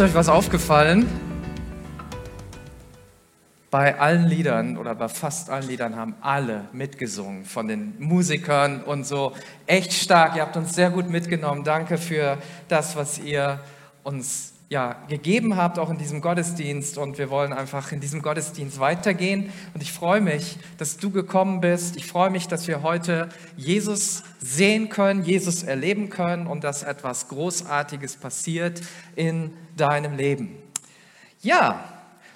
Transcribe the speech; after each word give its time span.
Ist 0.00 0.06
euch 0.06 0.14
was 0.14 0.30
aufgefallen? 0.30 1.06
Bei 3.70 4.00
allen 4.00 4.24
Liedern 4.24 4.78
oder 4.78 4.94
bei 4.94 5.08
fast 5.08 5.50
allen 5.50 5.68
Liedern 5.68 5.94
haben 5.94 6.14
alle 6.22 6.64
mitgesungen 6.72 7.44
von 7.44 7.68
den 7.68 7.96
Musikern 7.98 8.82
und 8.82 9.04
so. 9.04 9.34
Echt 9.66 9.92
stark. 9.92 10.36
Ihr 10.36 10.40
habt 10.40 10.56
uns 10.56 10.74
sehr 10.74 10.88
gut 10.88 11.10
mitgenommen. 11.10 11.64
Danke 11.64 11.98
für 11.98 12.38
das, 12.68 12.96
was 12.96 13.18
ihr 13.18 13.60
uns 14.02 14.49
ja, 14.70 15.02
gegeben 15.08 15.56
habt, 15.56 15.80
auch 15.80 15.90
in 15.90 15.98
diesem 15.98 16.20
Gottesdienst. 16.20 16.96
Und 16.96 17.18
wir 17.18 17.28
wollen 17.28 17.52
einfach 17.52 17.90
in 17.90 17.98
diesem 17.98 18.22
Gottesdienst 18.22 18.78
weitergehen. 18.78 19.52
Und 19.74 19.82
ich 19.82 19.92
freue 19.92 20.20
mich, 20.20 20.58
dass 20.78 20.96
du 20.96 21.10
gekommen 21.10 21.60
bist. 21.60 21.96
Ich 21.96 22.06
freue 22.06 22.30
mich, 22.30 22.46
dass 22.46 22.68
wir 22.68 22.82
heute 22.82 23.28
Jesus 23.56 24.22
sehen 24.38 24.88
können, 24.88 25.24
Jesus 25.24 25.64
erleben 25.64 26.08
können 26.08 26.46
und 26.46 26.62
dass 26.62 26.84
etwas 26.84 27.26
Großartiges 27.26 28.16
passiert 28.16 28.80
in 29.16 29.52
deinem 29.76 30.16
Leben. 30.16 30.56
Ja, 31.42 31.84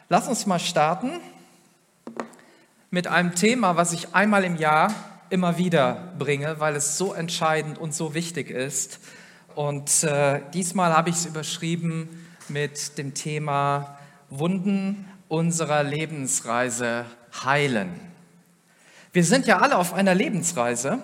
lass 0.09 0.27
uns 0.27 0.45
mal 0.45 0.59
starten 0.59 1.21
mit 2.91 3.07
einem 3.07 3.37
Thema, 3.37 3.77
was 3.77 3.93
ich 3.93 4.13
einmal 4.13 4.43
im 4.43 4.57
Jahr 4.57 4.93
immer 5.31 5.57
wieder 5.57 6.13
bringe, 6.19 6.59
weil 6.59 6.75
es 6.75 6.99
so 6.99 7.15
entscheidend 7.15 7.79
und 7.79 7.95
so 7.95 8.13
wichtig 8.13 8.51
ist. 8.51 8.99
Und 9.55 10.03
äh, 10.03 10.41
diesmal 10.53 10.97
habe 10.97 11.11
ich 11.11 11.17
es 11.17 11.27
überschrieben 11.27 12.09
mit 12.49 12.99
dem 12.99 13.15
Thema 13.15 13.99
Wunden 14.31 15.09
unserer 15.29 15.83
Lebensreise 15.83 17.07
heilen. 17.45 17.89
Wir 19.13 19.25
sind 19.25 19.47
ja 19.47 19.59
alle 19.59 19.77
auf 19.77 19.95
einer 19.95 20.15
Lebensreise 20.15 20.99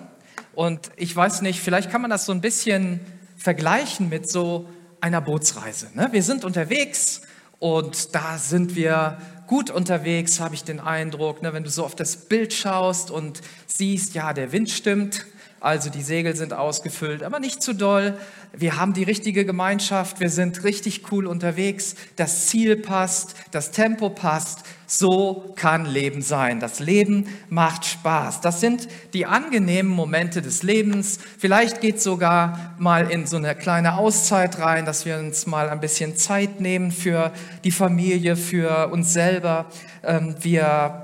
und 0.53 0.91
ich 0.97 1.15
weiß 1.15 1.41
nicht, 1.41 1.59
vielleicht 1.61 1.89
kann 1.89 2.01
man 2.01 2.11
das 2.11 2.25
so 2.25 2.31
ein 2.31 2.41
bisschen 2.41 2.99
vergleichen 3.37 4.09
mit 4.09 4.29
so 4.29 4.67
einer 4.99 5.21
Bootsreise. 5.21 5.89
Ne? 5.95 6.09
Wir 6.11 6.23
sind 6.23 6.43
unterwegs 6.45 7.21
und 7.59 8.13
da 8.13 8.37
sind 8.37 8.75
wir 8.75 9.17
gut 9.47 9.69
unterwegs, 9.69 10.39
habe 10.39 10.55
ich 10.55 10.63
den 10.63 10.79
Eindruck. 10.79 11.41
Ne? 11.41 11.53
Wenn 11.53 11.63
du 11.63 11.69
so 11.69 11.83
auf 11.83 11.95
das 11.95 12.15
Bild 12.15 12.53
schaust 12.53 13.11
und 13.11 13.41
siehst, 13.67 14.13
ja, 14.13 14.33
der 14.33 14.51
Wind 14.51 14.69
stimmt, 14.69 15.25
also 15.61 15.91
die 15.91 16.01
Segel 16.01 16.35
sind 16.35 16.53
ausgefüllt, 16.53 17.21
aber 17.21 17.39
nicht 17.39 17.61
zu 17.61 17.73
doll. 17.73 18.17
Wir 18.51 18.77
haben 18.77 18.93
die 18.93 19.03
richtige 19.03 19.45
Gemeinschaft, 19.45 20.19
wir 20.19 20.31
sind 20.31 20.63
richtig 20.63 21.11
cool 21.11 21.27
unterwegs, 21.27 21.95
das 22.15 22.47
Ziel 22.47 22.75
passt, 22.75 23.35
das 23.51 23.69
Tempo 23.69 24.09
passt. 24.09 24.63
So 24.87 25.53
kann 25.55 25.85
Leben 25.85 26.21
sein. 26.21 26.59
Das 26.59 26.81
Leben 26.81 27.27
macht 27.47 27.85
Spaß. 27.85 28.41
Das 28.41 28.59
sind 28.59 28.89
die 29.13 29.25
angenehmen 29.25 29.89
Momente 29.89 30.41
des 30.41 30.63
Lebens. 30.63 31.17
Vielleicht 31.37 31.79
geht 31.79 32.01
sogar 32.01 32.75
mal 32.77 33.09
in 33.09 33.25
so 33.25 33.37
eine 33.37 33.55
kleine 33.55 33.97
Auszeit 33.97 34.59
rein, 34.59 34.85
dass 34.85 35.05
wir 35.05 35.17
uns 35.17 35.45
mal 35.45 35.69
ein 35.69 35.79
bisschen 35.79 36.17
Zeit 36.17 36.59
nehmen 36.59 36.91
für 36.91 37.31
die 37.63 37.71
Familie, 37.71 38.35
für 38.35 38.89
uns 38.91 39.13
selber. 39.13 39.67
Ähm, 40.03 40.35
wir 40.41 41.00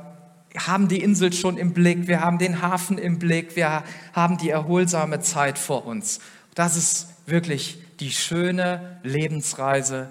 haben 0.65 0.87
die 0.87 1.01
Insel 1.01 1.33
schon 1.33 1.57
im 1.57 1.73
Blick, 1.73 2.07
wir 2.07 2.21
haben 2.21 2.37
den 2.37 2.61
Hafen 2.61 2.97
im 2.97 3.19
Blick, 3.19 3.55
wir 3.55 3.83
haben 4.13 4.37
die 4.37 4.49
erholsame 4.49 5.19
Zeit 5.19 5.59
vor 5.59 5.85
uns. 5.85 6.19
Das 6.55 6.75
ist 6.75 7.09
wirklich 7.25 7.79
die 7.99 8.11
schöne 8.11 8.99
Lebensreise, 9.03 10.09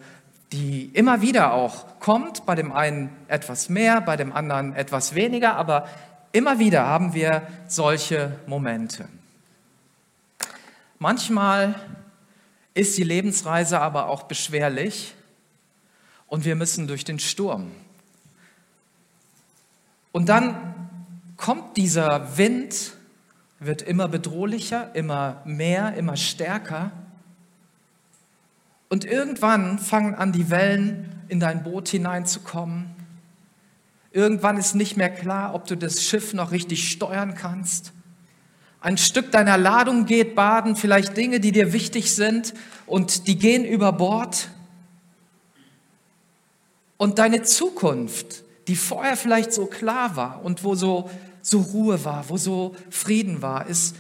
die 0.52 0.90
immer 0.92 1.22
wieder 1.22 1.52
auch 1.52 1.98
kommt, 1.98 2.46
bei 2.46 2.54
dem 2.54 2.72
einen 2.72 3.10
etwas 3.28 3.68
mehr, 3.68 4.00
bei 4.00 4.16
dem 4.16 4.32
anderen 4.32 4.74
etwas 4.74 5.14
weniger, 5.14 5.56
aber 5.56 5.88
immer 6.32 6.58
wieder 6.58 6.86
haben 6.86 7.14
wir 7.14 7.42
solche 7.66 8.36
Momente. 8.46 9.08
Manchmal 10.98 11.74
ist 12.74 12.96
die 12.96 13.04
Lebensreise 13.04 13.80
aber 13.80 14.08
auch 14.08 14.24
beschwerlich 14.24 15.14
und 16.26 16.44
wir 16.44 16.54
müssen 16.54 16.86
durch 16.86 17.04
den 17.04 17.18
Sturm. 17.18 17.70
Und 20.16 20.30
dann 20.30 20.56
kommt 21.36 21.76
dieser 21.76 22.38
Wind, 22.38 22.94
wird 23.60 23.82
immer 23.82 24.08
bedrohlicher, 24.08 24.94
immer 24.94 25.42
mehr, 25.44 25.92
immer 25.92 26.16
stärker. 26.16 26.90
Und 28.88 29.04
irgendwann 29.04 29.78
fangen 29.78 30.14
an, 30.14 30.32
die 30.32 30.48
Wellen 30.48 31.22
in 31.28 31.38
dein 31.38 31.62
Boot 31.62 31.90
hineinzukommen. 31.90 32.86
Irgendwann 34.10 34.56
ist 34.56 34.74
nicht 34.74 34.96
mehr 34.96 35.10
klar, 35.10 35.54
ob 35.54 35.66
du 35.66 35.76
das 35.76 36.02
Schiff 36.02 36.32
noch 36.32 36.50
richtig 36.50 36.90
steuern 36.90 37.34
kannst. 37.34 37.92
Ein 38.80 38.96
Stück 38.96 39.30
deiner 39.32 39.58
Ladung 39.58 40.06
geht 40.06 40.34
baden, 40.34 40.76
vielleicht 40.76 41.14
Dinge, 41.18 41.40
die 41.40 41.52
dir 41.52 41.74
wichtig 41.74 42.14
sind, 42.14 42.54
und 42.86 43.26
die 43.26 43.36
gehen 43.36 43.66
über 43.66 43.92
Bord. 43.92 44.48
Und 46.96 47.18
deine 47.18 47.42
Zukunft 47.42 48.45
die 48.68 48.76
vorher 48.76 49.16
vielleicht 49.16 49.52
so 49.52 49.66
klar 49.66 50.16
war 50.16 50.44
und 50.44 50.64
wo 50.64 50.74
so, 50.74 51.10
so 51.42 51.60
Ruhe 51.60 52.04
war, 52.04 52.28
wo 52.28 52.36
so 52.36 52.74
Frieden 52.90 53.42
war, 53.42 53.66
ist 53.66 53.96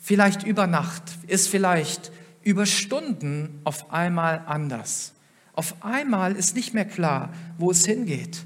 vielleicht 0.00 0.42
über 0.42 0.66
Nacht, 0.66 1.02
ist 1.28 1.48
vielleicht 1.48 2.10
über 2.42 2.66
Stunden 2.66 3.60
auf 3.64 3.92
einmal 3.92 4.42
anders. 4.46 5.12
Auf 5.54 5.84
einmal 5.84 6.34
ist 6.34 6.56
nicht 6.56 6.74
mehr 6.74 6.84
klar, 6.84 7.30
wo 7.58 7.70
es 7.70 7.86
hingeht. 7.86 8.44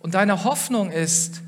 Und 0.00 0.14
deine 0.14 0.44
Hoffnung 0.44 0.90
ist, 0.90 1.42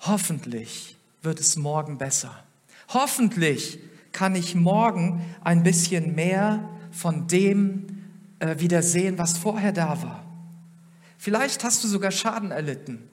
hoffentlich 0.00 0.96
wird 1.22 1.40
es 1.40 1.56
morgen 1.56 1.98
besser. 1.98 2.44
Hoffentlich 2.88 3.80
kann 4.12 4.36
ich 4.36 4.54
morgen 4.54 5.24
ein 5.42 5.62
bisschen 5.62 6.14
mehr 6.14 6.68
von 6.92 7.26
dem 7.26 7.95
äh, 8.38 8.58
wieder 8.58 8.82
sehen, 8.82 9.18
was 9.18 9.38
vorher 9.38 9.72
da 9.72 10.02
war. 10.02 10.24
Vielleicht 11.18 11.64
hast 11.64 11.82
du 11.82 11.88
sogar 11.88 12.10
Schaden 12.10 12.50
erlitten. 12.50 13.08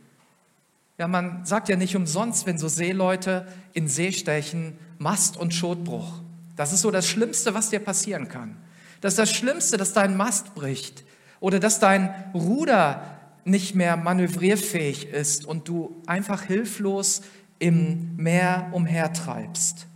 Ja, 0.98 1.08
man 1.08 1.46
sagt 1.46 1.70
ja 1.70 1.76
nicht 1.76 1.96
umsonst, 1.96 2.46
wenn 2.46 2.58
so 2.58 2.68
Seeleute 2.68 3.48
in 3.74 3.88
See 3.88 4.12
stechen, 4.12 4.78
Mast- 5.00 5.38
und 5.38 5.54
Schotbruch. 5.54 6.22
Das 6.56 6.72
ist 6.72 6.82
so 6.82 6.92
das 6.92 7.08
Schlimmste, 7.08 7.54
was 7.54 7.70
dir 7.70 7.80
passieren 7.80 8.28
kann. 8.28 8.58
Das 9.02 9.14
ist 9.14 9.20
das 9.20 9.32
Schlimmste, 9.32 9.78
dass 9.78 9.94
dein 9.94 10.16
Mast 10.16 10.54
bricht 10.56 11.04
oder 11.40 11.60
dass 11.60 11.80
dein 11.80 12.14
Ruder 12.34 13.04
nicht 13.44 13.76
mehr 13.76 13.98
manövrierfähig 13.98 15.10
ist 15.10 15.46
und 15.46 15.68
du 15.68 16.02
einfach 16.06 16.44
hilflos 16.44 17.22
im 17.60 18.16
Meer 18.16 18.70
umhertreibst. 18.72 19.88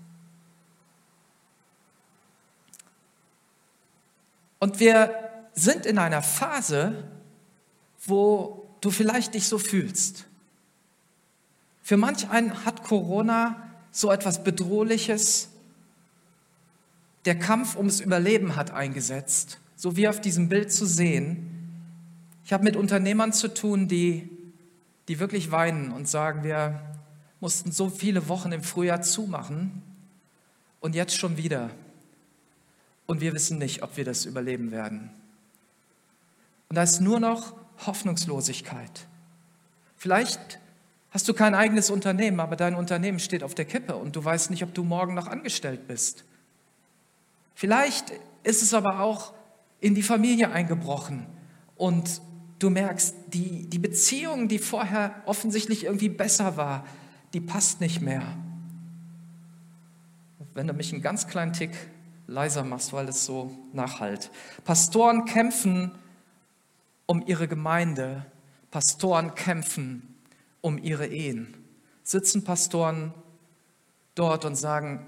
Und 4.59 4.79
wir 4.79 5.13
sind 5.53 5.85
in 5.85 5.97
einer 5.97 6.21
Phase, 6.21 7.03
wo 8.05 8.69
du 8.81 8.91
vielleicht 8.91 9.33
dich 9.33 9.47
so 9.47 9.57
fühlst. 9.57 10.25
Für 11.81 11.97
manch 11.97 12.29
einen 12.29 12.65
hat 12.65 12.83
Corona 12.83 13.55
so 13.91 14.11
etwas 14.11 14.43
Bedrohliches. 14.43 15.49
Der 17.25 17.37
Kampf 17.37 17.75
ums 17.75 17.99
Überleben 17.99 18.55
hat 18.55 18.71
eingesetzt, 18.71 19.59
so 19.75 19.95
wie 19.95 20.07
auf 20.07 20.21
diesem 20.21 20.49
Bild 20.49 20.71
zu 20.71 20.85
sehen. 20.85 21.47
Ich 22.45 22.53
habe 22.53 22.63
mit 22.63 22.75
Unternehmern 22.75 23.33
zu 23.33 23.53
tun, 23.53 23.87
die, 23.87 24.29
die 25.07 25.19
wirklich 25.19 25.51
weinen 25.51 25.91
und 25.91 26.07
sagen, 26.07 26.43
wir 26.43 26.81
mussten 27.39 27.71
so 27.71 27.89
viele 27.89 28.29
Wochen 28.29 28.51
im 28.51 28.63
Frühjahr 28.63 29.01
zumachen 29.01 29.81
und 30.79 30.95
jetzt 30.95 31.17
schon 31.17 31.37
wieder 31.37 31.69
und 33.07 33.21
wir 33.21 33.33
wissen 33.33 33.57
nicht, 33.57 33.81
ob 33.81 33.97
wir 33.97 34.05
das 34.05 34.25
überleben 34.25 34.71
werden. 34.71 35.09
Und 36.69 36.75
da 36.75 36.83
ist 36.83 37.01
nur 37.01 37.19
noch 37.19 37.55
Hoffnungslosigkeit. 37.85 39.07
Vielleicht 39.95 40.59
hast 41.11 41.27
du 41.27 41.33
kein 41.33 41.55
eigenes 41.55 41.89
Unternehmen, 41.89 42.39
aber 42.39 42.55
dein 42.55 42.75
Unternehmen 42.75 43.19
steht 43.19 43.43
auf 43.43 43.55
der 43.55 43.65
Kippe 43.65 43.95
und 43.95 44.15
du 44.15 44.23
weißt 44.23 44.51
nicht, 44.51 44.63
ob 44.63 44.73
du 44.73 44.83
morgen 44.83 45.15
noch 45.15 45.27
angestellt 45.27 45.87
bist. 45.87 46.25
Vielleicht 47.55 48.11
ist 48.43 48.61
es 48.61 48.73
aber 48.73 48.99
auch 48.99 49.33
in 49.79 49.95
die 49.95 50.03
Familie 50.03 50.51
eingebrochen 50.51 51.25
und 51.75 52.21
du 52.59 52.69
merkst, 52.69 53.15
die, 53.27 53.67
die 53.67 53.79
Beziehung, 53.79 54.47
die 54.47 54.59
vorher 54.59 55.15
offensichtlich 55.25 55.85
irgendwie 55.85 56.09
besser 56.09 56.57
war, 56.57 56.85
die 57.33 57.41
passt 57.41 57.81
nicht 57.81 58.01
mehr. 58.01 58.23
Wenn 60.53 60.67
du 60.67 60.73
mich 60.73 60.91
einen 60.91 61.01
ganz 61.01 61.27
kleinen 61.27 61.53
Tick 61.53 61.71
leiser 62.27 62.63
machst, 62.63 62.93
weil 62.93 63.07
es 63.07 63.25
so 63.25 63.51
nachhalt. 63.73 64.29
Pastoren 64.63 65.25
kämpfen 65.25 65.91
um 67.05 67.23
ihre 67.25 67.47
Gemeinde. 67.47 68.25
Pastoren 68.69 69.33
kämpfen 69.33 70.15
um 70.61 70.77
ihre 70.77 71.07
Ehen. 71.07 71.55
Sitzen 72.03 72.43
Pastoren 72.43 73.13
dort 74.15 74.45
und 74.45 74.55
sagen, 74.55 75.07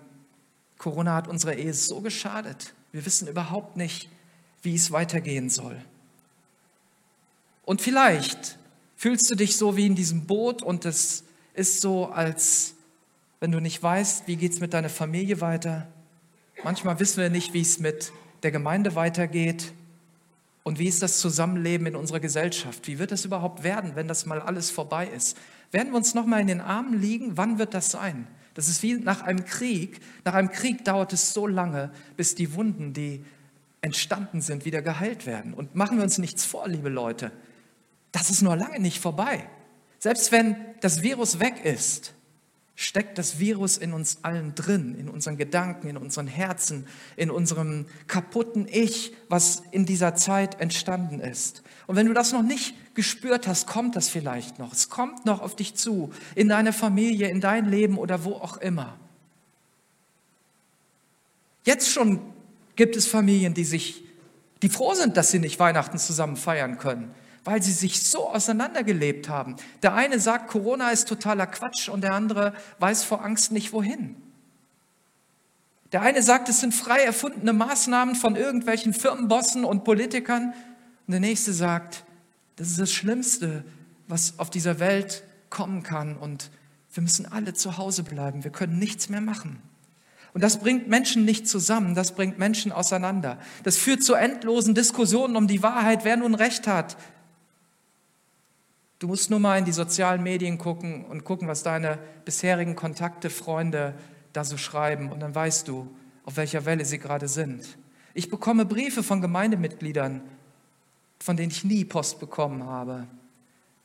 Corona 0.78 1.16
hat 1.16 1.28
unserer 1.28 1.56
Ehe 1.56 1.74
so 1.74 2.02
geschadet. 2.02 2.74
Wir 2.92 3.06
wissen 3.06 3.28
überhaupt 3.28 3.76
nicht, 3.76 4.10
wie 4.62 4.76
es 4.76 4.92
weitergehen 4.92 5.50
soll. 5.50 5.80
Und 7.66 7.82
vielleicht 7.82 8.58
fühlst 8.96 9.30
du 9.30 9.36
dich 9.36 9.58
so 9.58 9.78
wie 9.78 9.86
in 9.86 9.96
diesem 9.96 10.26
Boot 10.26 10.62
und 10.62 10.86
es 10.86 11.24
ist 11.54 11.82
so, 11.82 12.08
als 12.08 12.74
wenn 13.40 13.52
du 13.52 13.60
nicht 13.60 13.82
weißt, 13.82 14.28
wie 14.28 14.38
geht 14.38 14.54
es 14.54 14.60
mit 14.60 14.74
deiner 14.74 14.90
Familie 14.90 15.40
weiter, 15.40 15.88
Manchmal 16.64 17.00
wissen 17.00 17.22
wir 17.22 17.30
nicht, 17.30 17.54
wie 17.54 17.62
es 17.62 17.80
mit 17.80 18.12
der 18.44 18.52
Gemeinde 18.52 18.96
weitergeht 18.96 19.72
und 20.64 20.78
wie 20.78 20.88
ist 20.88 21.02
das 21.02 21.20
Zusammenleben 21.20 21.88
in 21.88 21.96
unserer 21.96 22.20
Gesellschaft? 22.20 22.88
Wie 22.88 23.00
wird 23.00 23.12
es 23.12 23.26
überhaupt 23.26 23.64
werden, 23.64 23.96
wenn 23.96 24.08
das 24.08 24.26
mal 24.26 24.42
alles 24.42 24.70
vorbei 24.70 25.08
ist? 25.08 25.38
Werden 25.72 25.92
wir 25.92 25.98
uns 25.98 26.14
noch 26.14 26.26
mal 26.26 26.42
in 26.42 26.48
den 26.48 26.62
Armen 26.62 27.00
liegen? 27.00 27.38
Wann 27.38 27.60
wird 27.60 27.74
das 27.74 27.92
sein? 27.92 28.28
Das 28.56 28.68
ist 28.68 28.84
wie 28.84 28.96
nach 28.96 29.22
einem 29.22 29.46
Krieg. 29.46 30.02
Nach 30.26 30.34
einem 30.34 30.52
Krieg 30.52 30.84
dauert 30.84 31.14
es 31.14 31.34
so 31.34 31.48
lange, 31.48 31.92
bis 32.18 32.36
die 32.36 32.54
Wunden, 32.56 32.94
die 32.94 33.24
entstanden 33.82 34.42
sind, 34.42 34.66
wieder 34.66 34.82
geheilt 34.82 35.26
werden. 35.26 35.54
Und 35.54 35.76
machen 35.76 35.98
wir 35.98 36.04
uns 36.04 36.18
nichts 36.18 36.44
vor, 36.44 36.68
liebe 36.68 36.90
Leute. 36.90 37.32
Das 38.12 38.30
ist 38.30 38.42
noch 38.42 38.56
lange 38.56 38.80
nicht 38.80 39.00
vorbei. 39.00 39.48
Selbst 40.00 40.32
wenn 40.32 40.56
das 40.82 41.04
Virus 41.04 41.40
weg 41.40 41.64
ist, 41.64 42.14
steckt 42.82 43.18
das 43.18 43.40
Virus 43.40 43.76
in 43.76 43.92
uns 43.92 44.20
allen 44.22 44.56
drin, 44.56 44.96
in 44.98 45.10
unseren 45.10 45.36
Gedanken, 45.36 45.90
in 45.90 45.98
unseren 45.98 46.28
Herzen, 46.28 46.88
in 47.18 47.30
unserem 47.30 47.88
kaputten 48.08 48.70
Ich, 48.72 49.12
was 49.28 49.64
in 49.72 49.86
dieser 49.86 50.16
Zeit 50.16 50.62
entstanden 50.62 51.20
ist. 51.20 51.62
Und 51.88 51.98
wenn 51.98 52.06
du 52.06 52.14
das 52.14 52.32
noch 52.32 52.42
nicht 52.42 52.74
gespürt 52.96 53.50
hast, 53.50 53.68
kommt 53.68 53.98
das 53.98 54.08
vielleicht 54.08 54.60
noch. 54.60 54.72
Es 54.72 54.88
kommt 54.88 55.26
noch 55.26 55.42
auf 55.42 55.58
dich 55.58 55.76
zu, 55.76 56.14
in 56.36 56.48
deine 56.48 56.72
Familie, 56.72 57.28
in 57.28 57.42
dein 57.42 57.66
Leben 57.66 57.98
oder 57.98 58.24
wo 58.24 58.36
auch 58.36 58.56
immer. 58.56 58.98
Jetzt 61.66 61.92
schon 61.92 62.22
gibt 62.78 62.96
es 62.96 63.08
Familien, 63.08 63.54
die 63.54 63.66
sich, 63.66 64.06
die 64.62 64.70
froh 64.70 64.94
sind, 64.94 65.18
dass 65.18 65.32
sie 65.32 65.40
nicht 65.40 65.60
Weihnachten 65.60 65.98
zusammen 65.98 66.38
feiern 66.38 66.78
können 66.78 67.14
weil 67.50 67.64
sie 67.64 67.72
sich 67.72 68.04
so 68.04 68.30
auseinandergelebt 68.30 69.28
haben. 69.28 69.56
Der 69.82 69.96
eine 69.96 70.20
sagt, 70.20 70.50
Corona 70.50 70.92
ist 70.92 71.08
totaler 71.08 71.48
Quatsch 71.48 71.90
und 71.90 72.02
der 72.02 72.14
andere 72.14 72.54
weiß 72.78 73.04
vor 73.04 73.26
Angst 73.26 73.52
nicht 73.52 73.74
wohin. 73.74 74.16
Der 75.92 76.04
eine 76.04 76.22
sagt, 76.22 76.48
es 76.50 76.60
sind 76.60 76.76
frei 76.76 77.00
erfundene 77.00 77.54
Maßnahmen 77.54 78.14
von 78.14 78.36
irgendwelchen 78.36 78.94
Firmenbossen 78.94 79.66
und 79.66 79.84
Politikern. 79.84 80.54
Und 81.08 81.12
der 81.12 81.22
nächste 81.22 81.52
sagt, 81.52 82.04
das 82.58 82.68
ist 82.68 82.80
das 82.80 82.92
Schlimmste, 82.92 83.64
was 84.08 84.38
auf 84.38 84.52
dieser 84.52 84.80
Welt 84.80 85.24
kommen 85.50 85.82
kann. 85.82 86.18
Und 86.18 86.52
wir 86.94 87.02
müssen 87.02 87.26
alle 87.26 87.56
zu 87.56 87.80
Hause 87.80 88.04
bleiben. 88.04 88.44
Wir 88.44 88.52
können 88.52 88.78
nichts 88.78 89.10
mehr 89.10 89.22
machen. 89.22 89.60
Und 90.36 90.44
das 90.44 90.60
bringt 90.60 90.88
Menschen 90.88 91.26
nicht 91.26 91.48
zusammen, 91.48 91.96
das 91.96 92.12
bringt 92.12 92.38
Menschen 92.38 92.72
auseinander. 92.72 93.40
Das 93.64 93.80
führt 93.80 94.04
zu 94.04 94.14
endlosen 94.14 94.76
Diskussionen 94.76 95.36
um 95.36 95.48
die 95.48 95.64
Wahrheit, 95.64 96.06
wer 96.06 96.18
nun 96.18 96.36
recht 96.36 96.68
hat. 96.68 96.96
Du 99.00 99.08
musst 99.08 99.30
nur 99.30 99.40
mal 99.40 99.58
in 99.58 99.66
die 99.66 99.72
sozialen 99.72 100.22
Medien 100.22 100.58
gucken 100.58 101.06
und 101.06 101.24
gucken, 101.24 101.48
was 101.48 101.64
deine 101.64 102.00
bisherigen 102.26 102.76
Kontakte, 102.76 103.30
Freunde 103.30 103.96
da 104.34 104.44
so 104.44 104.58
schreiben. 104.58 105.10
Und 105.10 105.22
dann 105.22 105.34
weißt 105.34 105.68
du, 105.70 105.90
auf 106.26 106.36
welcher 106.36 106.66
Welle 106.66 106.84
sie 106.84 107.00
gerade 107.00 107.30
sind. 107.30 107.78
Ich 108.14 108.30
bekomme 108.30 108.66
Briefe 108.66 109.02
von 109.02 109.22
Gemeindemitgliedern, 109.22 110.22
von 111.20 111.38
denen 111.38 111.52
ich 111.52 111.64
nie 111.64 111.86
Post 111.86 112.20
bekommen 112.20 112.66
habe, 112.66 113.08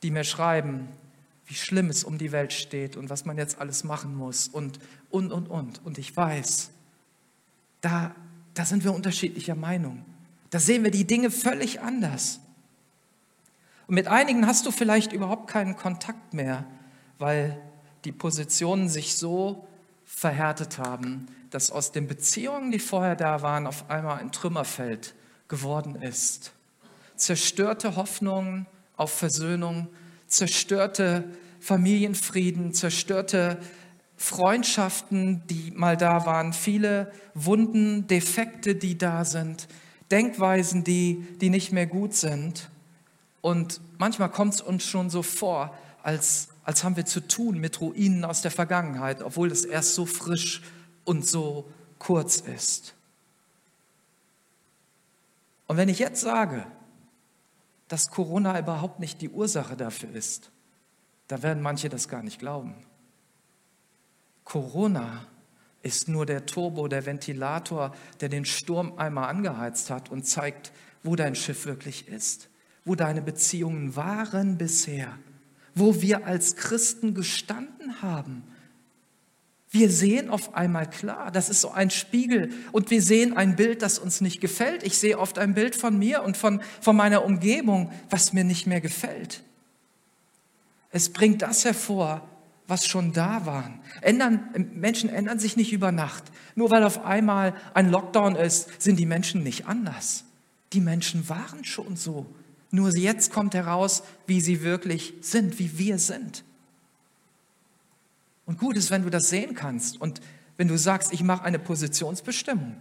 die 0.03 0.11
mir 0.11 0.25
schreiben, 0.25 0.89
wie 1.45 1.53
schlimm 1.53 1.89
es 1.89 2.03
um 2.03 2.17
die 2.17 2.31
Welt 2.31 2.51
steht 2.51 2.97
und 2.97 3.09
was 3.09 3.25
man 3.25 3.37
jetzt 3.37 3.59
alles 3.59 3.83
machen 3.83 4.15
muss 4.15 4.47
und, 4.49 4.79
und, 5.09 5.31
und, 5.31 5.47
und. 5.47 5.85
Und 5.85 5.97
ich 5.97 6.15
weiß, 6.15 6.71
da, 7.81 8.13
da 8.53 8.65
sind 8.65 8.83
wir 8.83 8.93
unterschiedlicher 8.93 9.55
Meinung. 9.55 10.03
Da 10.49 10.59
sehen 10.59 10.83
wir 10.83 10.91
die 10.91 11.05
Dinge 11.05 11.31
völlig 11.31 11.81
anders. 11.81 12.41
Und 13.87 13.95
mit 13.95 14.07
einigen 14.07 14.47
hast 14.47 14.65
du 14.65 14.71
vielleicht 14.71 15.13
überhaupt 15.13 15.47
keinen 15.47 15.75
Kontakt 15.75 16.33
mehr, 16.33 16.65
weil 17.19 17.61
die 18.03 18.11
Positionen 18.11 18.89
sich 18.89 19.15
so 19.15 19.67
verhärtet 20.05 20.77
haben, 20.77 21.27
dass 21.49 21.71
aus 21.71 21.91
den 21.91 22.07
Beziehungen, 22.07 22.71
die 22.71 22.79
vorher 22.79 23.15
da 23.15 23.41
waren, 23.41 23.67
auf 23.67 23.89
einmal 23.89 24.19
ein 24.19 24.31
Trümmerfeld 24.31 25.15
geworden 25.47 25.95
ist. 26.01 26.51
Zerstörte 27.15 27.95
Hoffnungen 27.95 28.65
auf 28.97 29.11
Versöhnung, 29.11 29.87
zerstörte 30.27 31.23
Familienfrieden, 31.59 32.73
zerstörte 32.73 33.57
Freundschaften, 34.17 35.43
die 35.47 35.71
mal 35.75 35.97
da 35.97 36.25
waren, 36.25 36.53
viele 36.53 37.11
Wunden, 37.33 38.07
Defekte, 38.07 38.75
die 38.75 38.97
da 38.97 39.25
sind, 39.25 39.67
Denkweisen, 40.11 40.83
die, 40.83 41.25
die 41.41 41.49
nicht 41.49 41.71
mehr 41.71 41.87
gut 41.87 42.13
sind. 42.13 42.69
Und 43.45 43.79
manchmal 43.99 44.31
kommt 44.31 44.55
es 44.55 44.61
uns 44.61 44.83
schon 44.83 45.11
so 45.11 45.21
vor, 45.21 45.77
als, 46.01 46.47
als 46.63 46.83
haben 46.83 46.95
wir 46.95 47.05
zu 47.05 47.19
tun 47.19 47.59
mit 47.59 47.79
Ruinen 47.79 48.25
aus 48.25 48.41
der 48.41 48.49
Vergangenheit, 48.49 49.21
obwohl 49.21 49.51
es 49.51 49.65
erst 49.65 49.93
so 49.93 50.07
frisch 50.07 50.63
und 51.03 51.27
so 51.27 51.71
kurz 51.99 52.37
ist. 52.37 52.95
Und 55.67 55.77
wenn 55.77 55.89
ich 55.89 55.99
jetzt 55.99 56.21
sage, 56.21 56.65
dass 57.87 58.09
Corona 58.09 58.57
überhaupt 58.57 58.99
nicht 58.99 59.21
die 59.21 59.29
Ursache 59.29 59.77
dafür 59.77 60.09
ist, 60.09 60.49
da 61.27 61.43
werden 61.43 61.61
manche 61.61 61.87
das 61.87 62.09
gar 62.09 62.23
nicht 62.23 62.39
glauben. 62.39 62.73
Corona 64.43 65.27
ist 65.83 66.07
nur 66.07 66.25
der 66.25 66.47
Turbo, 66.47 66.87
der 66.87 67.05
Ventilator, 67.05 67.93
der 68.21 68.29
den 68.29 68.45
Sturm 68.45 68.97
einmal 68.97 69.29
angeheizt 69.29 69.91
hat 69.91 70.09
und 70.09 70.25
zeigt, 70.25 70.71
wo 71.03 71.15
dein 71.15 71.35
Schiff 71.35 71.67
wirklich 71.67 72.07
ist 72.07 72.49
wo 72.85 72.95
deine 72.95 73.21
Beziehungen 73.21 73.95
waren 73.95 74.57
bisher, 74.57 75.17
wo 75.73 76.01
wir 76.01 76.25
als 76.25 76.55
Christen 76.55 77.13
gestanden 77.13 78.01
haben. 78.01 78.43
Wir 79.71 79.89
sehen 79.89 80.29
auf 80.29 80.55
einmal 80.55 80.89
klar, 80.89 81.31
das 81.31 81.49
ist 81.49 81.59
so 81.59 81.71
ein 81.71 81.89
Spiegel 81.89 82.49
und 82.71 82.91
wir 82.91 83.01
sehen 83.01 83.35
ein 83.35 83.57
Bild, 83.57 83.81
das 83.81 83.99
uns 83.99 84.21
nicht 84.21 84.39
gefällt. 84.39 84.83
Ich 84.83 84.97
sehe 84.97 85.19
oft 85.19 85.37
ein 85.37 85.53
Bild 85.53 85.75
von 85.75 85.97
mir 85.99 86.23
und 86.23 86.37
von, 86.37 86.61
von 86.79 86.95
meiner 86.95 87.25
Umgebung, 87.25 87.91
was 88.09 88.31
mir 88.31 88.45
nicht 88.45 88.67
mehr 88.67 88.79
gefällt. 88.79 89.43
Es 90.91 91.11
bringt 91.11 91.41
das 91.41 91.65
hervor, 91.65 92.25
was 92.67 92.87
schon 92.87 93.11
da 93.11 93.45
war. 93.45 93.69
Ändern, 93.99 94.47
Menschen 94.73 95.09
ändern 95.09 95.39
sich 95.39 95.57
nicht 95.57 95.73
über 95.73 95.91
Nacht. 95.91 96.23
Nur 96.55 96.71
weil 96.71 96.83
auf 96.83 97.03
einmal 97.03 97.53
ein 97.73 97.89
Lockdown 97.89 98.37
ist, 98.37 98.81
sind 98.81 98.97
die 98.97 99.05
Menschen 99.05 99.43
nicht 99.43 99.67
anders. 99.67 100.23
Die 100.71 100.79
Menschen 100.79 101.27
waren 101.27 101.65
schon 101.65 101.97
so. 101.97 102.25
Nur 102.71 102.95
jetzt 102.95 103.31
kommt 103.31 103.53
heraus, 103.53 104.03
wie 104.27 104.41
sie 104.41 104.61
wirklich 104.61 105.13
sind, 105.21 105.59
wie 105.59 105.77
wir 105.77 105.99
sind. 105.99 106.43
Und 108.45 108.59
gut 108.59 108.77
ist, 108.77 108.91
wenn 108.91 109.03
du 109.03 109.09
das 109.09 109.29
sehen 109.29 109.55
kannst 109.55 109.99
und 109.99 110.21
wenn 110.57 110.67
du 110.67 110.77
sagst, 110.77 111.13
ich 111.13 111.23
mache 111.23 111.43
eine 111.43 111.59
Positionsbestimmung. 111.59 112.75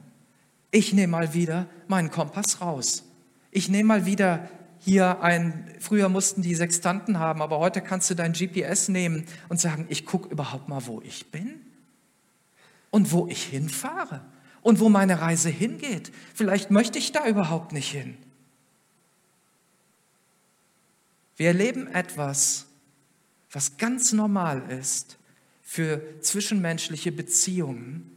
Ich 0.70 0.92
nehme 0.92 1.12
mal 1.12 1.34
wieder 1.34 1.66
meinen 1.88 2.10
Kompass 2.10 2.60
raus. 2.60 3.04
Ich 3.50 3.68
nehme 3.68 3.88
mal 3.88 4.06
wieder 4.06 4.48
hier 4.78 5.22
ein, 5.22 5.72
früher 5.80 6.08
mussten 6.08 6.42
die 6.42 6.54
Sextanten 6.54 7.18
haben, 7.18 7.40
aber 7.40 7.58
heute 7.58 7.80
kannst 7.80 8.10
du 8.10 8.14
dein 8.14 8.32
GPS 8.32 8.88
nehmen 8.88 9.24
und 9.48 9.58
sagen, 9.58 9.86
ich 9.88 10.04
gucke 10.04 10.28
überhaupt 10.28 10.68
mal, 10.68 10.86
wo 10.86 11.00
ich 11.00 11.30
bin 11.30 11.60
und 12.90 13.12
wo 13.12 13.26
ich 13.26 13.44
hinfahre 13.44 14.20
und 14.60 14.80
wo 14.80 14.88
meine 14.88 15.20
Reise 15.20 15.48
hingeht. 15.48 16.12
Vielleicht 16.34 16.70
möchte 16.70 16.98
ich 16.98 17.12
da 17.12 17.26
überhaupt 17.26 17.72
nicht 17.72 17.90
hin. 17.90 18.16
Wir 21.36 21.48
erleben 21.48 21.86
etwas, 21.88 22.66
was 23.50 23.76
ganz 23.76 24.12
normal 24.12 24.70
ist 24.70 25.18
für 25.62 26.20
zwischenmenschliche 26.20 27.12
Beziehungen, 27.12 28.10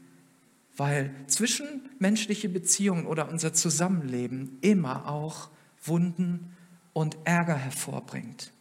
weil 0.75 1.13
zwischenmenschliche 1.27 2.49
Beziehungen 2.49 3.07
oder 3.07 3.29
unser 3.29 3.53
Zusammenleben 3.53 4.57
immer 4.61 5.07
auch 5.07 5.49
Wunden 5.83 6.55
und 6.93 7.17
Ärger 7.23 7.55
hervorbringt. 7.55 8.51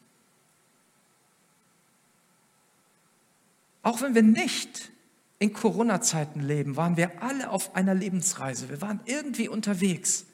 Auch 3.83 4.01
wenn 4.01 4.15
wir 4.15 4.23
nicht 4.23 4.91
in 5.39 5.53
Corona-Zeiten 5.53 6.41
leben, 6.41 6.77
waren 6.77 6.97
wir 6.97 7.23
alle 7.23 7.51
auf 7.51 7.75
einer 7.77 7.95
Lebensreise. 7.95 8.69
Wir 8.69 8.81
waren 8.81 9.01
irgendwie 9.05 9.49
unterwegs. 9.49 10.25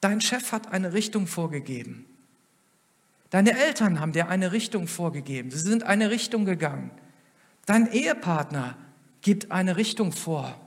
Dein 0.00 0.20
Chef 0.20 0.52
hat 0.52 0.72
eine 0.72 0.92
Richtung 0.92 1.26
vorgegeben. 1.26 2.04
Deine 3.30 3.58
Eltern 3.58 4.00
haben 4.00 4.12
dir 4.12 4.28
eine 4.28 4.52
Richtung 4.52 4.86
vorgegeben. 4.86 5.50
Sie 5.50 5.58
sind 5.58 5.82
eine 5.82 6.10
Richtung 6.10 6.44
gegangen. 6.44 6.90
Dein 7.66 7.90
Ehepartner 7.90 8.76
gibt 9.20 9.50
eine 9.50 9.76
Richtung 9.76 10.12
vor. 10.12 10.60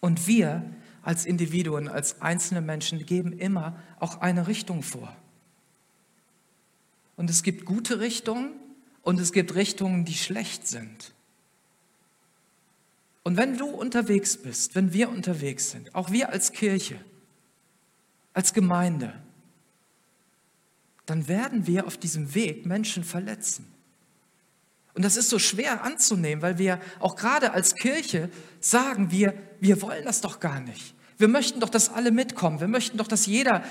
Und 0.00 0.26
wir 0.26 0.62
als 1.02 1.24
Individuen, 1.24 1.88
als 1.88 2.20
einzelne 2.20 2.60
Menschen 2.60 3.06
geben 3.06 3.32
immer 3.32 3.76
auch 4.00 4.20
eine 4.20 4.46
Richtung 4.46 4.82
vor. 4.82 5.14
Und 7.16 7.30
es 7.30 7.42
gibt 7.42 7.64
gute 7.64 8.00
Richtungen 8.00 8.52
und 9.02 9.20
es 9.20 9.32
gibt 9.32 9.54
Richtungen, 9.54 10.04
die 10.04 10.14
schlecht 10.14 10.66
sind. 10.66 11.14
Und 13.22 13.38
wenn 13.38 13.56
du 13.56 13.66
unterwegs 13.66 14.36
bist, 14.36 14.74
wenn 14.74 14.92
wir 14.92 15.08
unterwegs 15.08 15.70
sind, 15.70 15.94
auch 15.94 16.10
wir 16.10 16.30
als 16.30 16.52
Kirche, 16.52 17.00
als 18.34 18.52
Gemeinde, 18.52 19.14
dann 21.06 21.28
werden 21.28 21.66
wir 21.66 21.86
auf 21.86 21.96
diesem 21.96 22.34
Weg 22.34 22.66
Menschen 22.66 23.04
verletzen. 23.04 23.66
Und 24.94 25.04
das 25.04 25.16
ist 25.16 25.28
so 25.28 25.38
schwer 25.38 25.82
anzunehmen, 25.82 26.40
weil 26.40 26.58
wir 26.58 26.80
auch 27.00 27.16
gerade 27.16 27.52
als 27.52 27.74
Kirche 27.74 28.30
sagen, 28.60 29.10
wir, 29.10 29.34
wir 29.60 29.82
wollen 29.82 30.04
das 30.04 30.20
doch 30.20 30.38
gar 30.38 30.60
nicht. 30.60 30.94
Wir 31.18 31.28
möchten 31.28 31.60
doch, 31.60 31.68
dass 31.68 31.92
alle 31.92 32.12
mitkommen. 32.12 32.60
Wir 32.60 32.68
möchten 32.68 32.96
doch, 32.98 33.08
dass 33.08 33.26
jeder, 33.26 33.64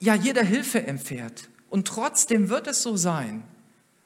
ja, 0.00 0.14
jeder 0.14 0.42
Hilfe 0.42 0.86
empfährt. 0.86 1.48
Und 1.68 1.86
trotzdem 1.86 2.48
wird 2.48 2.66
es 2.66 2.82
so 2.82 2.96
sein. 2.96 3.44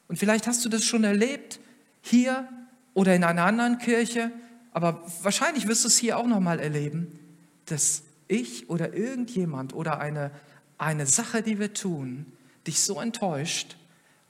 Und 0.07 0.17
vielleicht 0.17 0.45
hast 0.45 0.63
du 0.63 0.69
das 0.69 0.85
schon 0.85 1.03
erlebt, 1.03 1.59
hier 2.01 2.47
oder 2.93 3.15
in 3.15 3.23
einer 3.23 3.45
anderen 3.45 3.79
Kirche, 3.79 4.31
aber 4.71 5.03
wahrscheinlich 5.23 5.67
wirst 5.67 5.83
du 5.83 5.87
es 5.87 5.97
hier 5.97 6.17
auch 6.17 6.27
nochmal 6.27 6.59
erleben, 6.59 7.19
dass 7.65 8.03
ich 8.27 8.69
oder 8.69 8.93
irgendjemand 8.93 9.73
oder 9.73 9.99
eine, 9.99 10.31
eine 10.77 11.07
Sache, 11.07 11.41
die 11.41 11.59
wir 11.59 11.73
tun, 11.73 12.31
dich 12.67 12.79
so 12.81 12.99
enttäuscht 12.99 13.75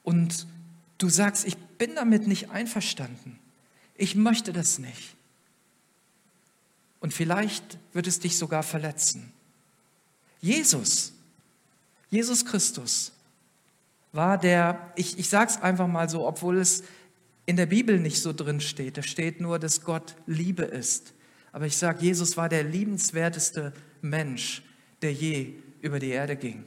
und 0.04 0.48
du 0.98 1.10
sagst, 1.10 1.46
ich 1.46 1.58
bin 1.58 1.96
damit 1.96 2.28
nicht 2.28 2.52
einverstanden. 2.52 3.40
Ich 3.96 4.16
möchte 4.16 4.54
das 4.54 4.80
nicht. 4.80 5.16
Und 7.00 7.14
vielleicht 7.14 7.78
wird 7.94 8.08
es 8.08 8.20
dich 8.20 8.38
sogar 8.38 8.64
verletzen. 8.64 9.32
Jesus, 10.42 11.14
Jesus 12.10 12.46
Christus 12.46 13.12
war 14.12 14.38
der, 14.38 14.92
ich, 14.96 15.20
ich 15.20 15.30
sage 15.30 15.52
es 15.52 15.62
einfach 15.62 15.88
mal 15.88 16.10
so, 16.10 16.28
obwohl 16.28 16.58
es 16.58 16.84
in 17.46 17.58
der 17.58 17.66
Bibel 17.66 18.00
nicht 18.00 18.22
so 18.22 18.34
drin 18.34 18.62
steht. 18.62 18.98
Da 18.98 19.04
steht 19.04 19.42
nur, 19.42 19.60
dass 19.60 19.82
Gott 19.82 20.16
Liebe 20.26 20.64
ist. 20.64 21.14
Aber 21.52 21.66
ich 21.66 21.78
sage, 21.78 22.04
Jesus 22.04 22.38
war 22.38 22.50
der 22.50 22.64
liebenswerteste 22.64 23.74
Mensch, 24.02 24.64
der 25.02 25.14
je 25.14 25.54
über 25.82 26.00
die 26.00 26.10
Erde 26.10 26.36
ging. 26.36 26.66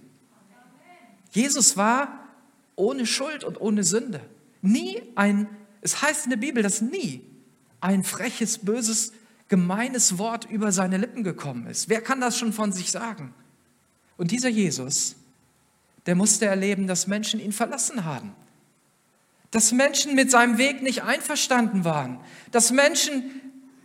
Jesus 1.38 1.76
war 1.76 2.24
ohne 2.74 3.06
Schuld 3.06 3.44
und 3.44 3.60
ohne 3.60 3.84
Sünde. 3.84 4.20
Nie 4.60 5.00
ein, 5.14 5.46
es 5.82 6.02
heißt 6.02 6.24
in 6.24 6.30
der 6.30 6.36
Bibel, 6.36 6.64
dass 6.64 6.80
nie 6.80 7.24
ein 7.80 8.02
freches, 8.02 8.58
böses, 8.58 9.12
gemeines 9.46 10.18
Wort 10.18 10.50
über 10.50 10.72
seine 10.72 10.96
Lippen 10.96 11.22
gekommen 11.22 11.68
ist. 11.68 11.88
Wer 11.88 12.00
kann 12.00 12.20
das 12.20 12.36
schon 12.36 12.52
von 12.52 12.72
sich 12.72 12.90
sagen? 12.90 13.32
Und 14.16 14.32
dieser 14.32 14.48
Jesus, 14.48 15.14
der 16.06 16.16
musste 16.16 16.46
erleben, 16.46 16.88
dass 16.88 17.06
Menschen 17.06 17.38
ihn 17.38 17.52
verlassen 17.52 18.04
haben. 18.04 18.34
Dass 19.52 19.70
Menschen 19.70 20.16
mit 20.16 20.32
seinem 20.32 20.58
Weg 20.58 20.82
nicht 20.82 21.04
einverstanden 21.04 21.84
waren. 21.84 22.18
Dass 22.50 22.72
Menschen 22.72 23.30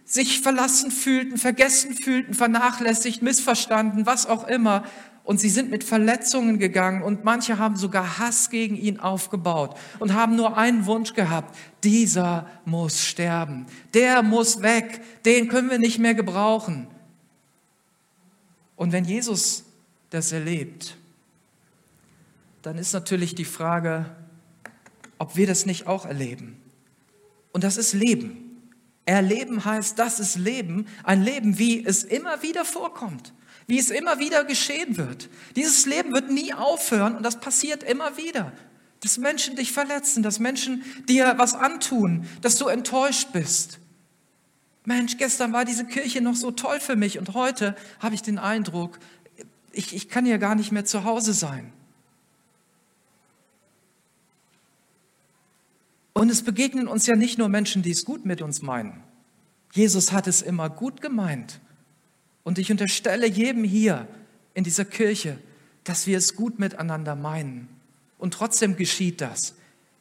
sich 0.05 0.41
verlassen 0.41 0.89
fühlten, 0.89 1.38
vergessen 1.38 1.93
fühlten, 1.93 2.33
vernachlässigt, 2.33 3.22
missverstanden, 3.22 4.07
was 4.07 4.25
auch 4.25 4.48
immer 4.48 4.83
und 5.24 5.39
sie 5.39 5.50
sind 5.50 5.72
mit 5.72 5.84
Verletzungen 5.84 6.60
gegangen 6.60 7.01
und 7.01 7.24
manche 7.24 7.58
haben 7.58 7.77
sogar 7.77 8.20
Hass 8.20 8.50
gegen 8.50 8.75
ihn 8.75 9.00
aufgebaut 9.00 9.77
und 10.00 10.13
haben 10.13 10.36
nur 10.36 10.58
einen 10.58 10.86
Wunsch 10.86 11.13
gehabt, 11.13 11.56
dieser 11.84 12.46
muss 12.65 13.06
sterben, 13.06 13.65
der 13.94 14.22
muss 14.22 14.62
weg, 14.62 15.01
den 15.25 15.48
können 15.48 15.70
wir 15.70 15.80
nicht 15.80 16.00
mehr 16.00 16.13
gebrauchen. 16.13 16.88
Und 18.75 18.92
wenn 18.92 19.06
Jesus 19.06 19.63
das 20.10 20.32
erlebt, 20.34 20.98
dann 22.62 22.77
ist 22.77 22.94
natürlich 22.94 23.34
die 23.34 23.46
Frage, 23.46 24.06
ob 25.18 25.38
wir 25.38 25.48
das 25.48 25.65
nicht 25.65 25.88
auch 25.88 26.06
erleben. 26.06 26.58
Und 27.53 27.63
das 27.63 27.77
ist 27.77 27.94
Leben. 27.94 28.62
Erleben 29.06 29.63
heißt, 29.63 30.00
das 30.00 30.20
ist 30.20 30.38
Leben, 30.38 30.88
ein 31.03 31.24
Leben, 31.24 31.58
wie 31.60 31.86
es 31.86 32.03
immer 32.03 32.42
wieder 32.42 32.65
vorkommt 32.65 33.34
wie 33.67 33.79
es 33.79 33.89
immer 33.89 34.20
wieder 34.20 34.43
geschehen 34.43 34.98
wird. 34.98 35.29
Dieses 35.55 35.86
Leben 35.86 36.13
wird 36.13 36.32
nie 36.32 36.53
aufhören 36.53 37.15
und 37.15 37.24
das 37.24 37.39
passiert 37.39 37.84
immer 37.84 38.17
wieder. 38.17 38.53
Dass 39.01 39.17
Menschen 39.17 39.55
dich 39.55 39.72
verletzen, 39.72 40.24
dass 40.24 40.39
Menschen 40.39 40.84
dir 41.08 41.34
was 41.38 41.53
antun, 41.53 42.27
dass 42.41 42.58
du 42.58 42.67
enttäuscht 42.67 43.29
bist. 43.34 43.79
Mensch, 44.86 45.17
gestern 45.17 45.53
war 45.53 45.65
diese 45.65 45.86
Kirche 45.86 46.22
noch 46.22 46.36
so 46.36 46.51
toll 46.51 46.79
für 46.79 46.96
mich 46.96 47.17
und 47.17 47.34
heute 47.34 47.75
habe 48.00 48.15
ich 48.15 48.22
den 48.22 48.38
Eindruck, 48.38 49.00
ich, 49.72 49.96
ich 49.96 50.10
kann 50.10 50.25
ja 50.25 50.38
gar 50.38 50.55
nicht 50.55 50.72
mehr 50.72 50.86
zu 50.86 51.03
Hause 51.03 51.34
sein. 51.34 51.72
Und 56.13 56.29
es 56.29 56.43
begegnen 56.43 56.88
uns 56.88 57.08
ja 57.08 57.15
nicht 57.15 57.38
nur 57.38 57.50
Menschen, 57.50 57.82
die 57.82 57.91
es 57.91 58.05
gut 58.05 58.25
mit 58.25 58.41
uns 58.41 58.62
meinen. 58.62 59.03
Jesus 59.74 60.12
hat 60.12 60.27
es 60.27 60.41
immer 60.41 60.70
gut 60.70 61.01
gemeint. 61.01 61.60
Und 62.43 62.59
ich 62.59 62.71
unterstelle 62.71 63.27
jedem 63.27 63.63
hier 63.63 64.07
in 64.53 64.63
dieser 64.63 64.85
Kirche, 64.85 65.38
dass 65.83 66.07
wir 66.07 66.17
es 66.17 66.35
gut 66.35 66.59
miteinander 66.59 67.15
meinen. 67.15 67.67
Und 68.17 68.33
trotzdem 68.33 68.75
geschieht 68.75 69.21
das. 69.21 69.55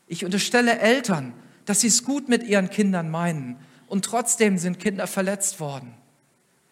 Ich 0.07 0.25
unterstelle 0.25 0.79
Eltern, 0.79 1.33
dass 1.65 1.81
sie 1.81 1.89
es 1.89 2.05
gut 2.05 2.29
mit 2.29 2.43
ihren 2.43 2.71
Kindern 2.71 3.11
meinen. 3.11 3.57
Und 3.87 4.05
trotzdem 4.05 4.59
sind 4.59 4.79
Kinder 4.79 5.07
verletzt 5.07 5.61
worden. 5.61 5.95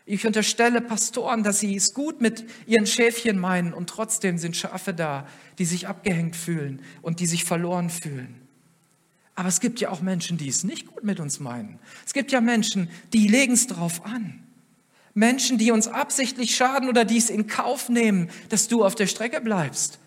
Ich 0.07 0.27
unterstelle 0.27 0.81
Pastoren, 0.81 1.45
dass 1.45 1.61
sie 1.61 1.77
es 1.77 1.95
gut 1.95 2.21
mit 2.21 2.45
ihren 2.67 2.87
Schäfchen 2.87 3.39
meinen 3.39 3.73
und 3.73 3.89
trotzdem 3.89 4.39
sind 4.39 4.57
Schafe 4.57 4.93
da, 4.93 5.27
die 5.59 5.65
sich 5.65 5.87
abgehängt 5.87 6.35
fühlen 6.35 6.83
und 7.01 7.21
die 7.21 7.27
sich 7.27 7.45
verloren 7.45 7.91
fühlen. 7.91 8.35
Aber 9.37 9.49
es 9.49 9.61
gibt 9.61 9.81
ja 9.81 9.91
auch 9.91 10.01
Menschen, 10.01 10.37
die 10.37 10.49
es 10.49 10.65
nicht 10.65 10.87
gut 10.87 11.05
mit 11.05 11.21
uns 11.21 11.39
meinen. 11.39 11.79
Es 12.05 12.13
gibt 12.13 12.33
ja 12.33 12.41
Menschen, 12.41 12.91
die 13.13 13.29
legen 13.29 13.53
es 13.53 13.69
drauf 13.69 14.05
an. 14.05 14.43
Menschen, 15.15 15.59
die 15.59 15.73
uns 15.73 15.89
absichtlich 15.89 16.55
schaden 16.55 16.89
oder 16.89 17.05
die 17.05 17.19
es 17.19 17.31
in 17.31 17.47
Kauf 17.47 17.89
nehmen, 17.89 18.31
dass 18.49 18.69
du 18.69 18.85
auf 18.85 18.95
der 18.95 19.07
Strecke 19.07 19.41
bleibst. 19.41 19.99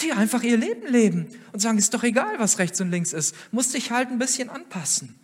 Die 0.00 0.12
einfach 0.12 0.42
ihr 0.42 0.56
Leben 0.56 0.86
leben 0.86 1.28
und 1.52 1.60
sagen, 1.60 1.78
ist 1.78 1.94
doch 1.94 2.02
egal, 2.02 2.38
was 2.38 2.58
rechts 2.58 2.80
und 2.80 2.90
links 2.90 3.12
ist, 3.12 3.34
musst 3.52 3.74
dich 3.74 3.90
halt 3.90 4.10
ein 4.10 4.18
bisschen 4.18 4.48
anpassen. 4.48 5.14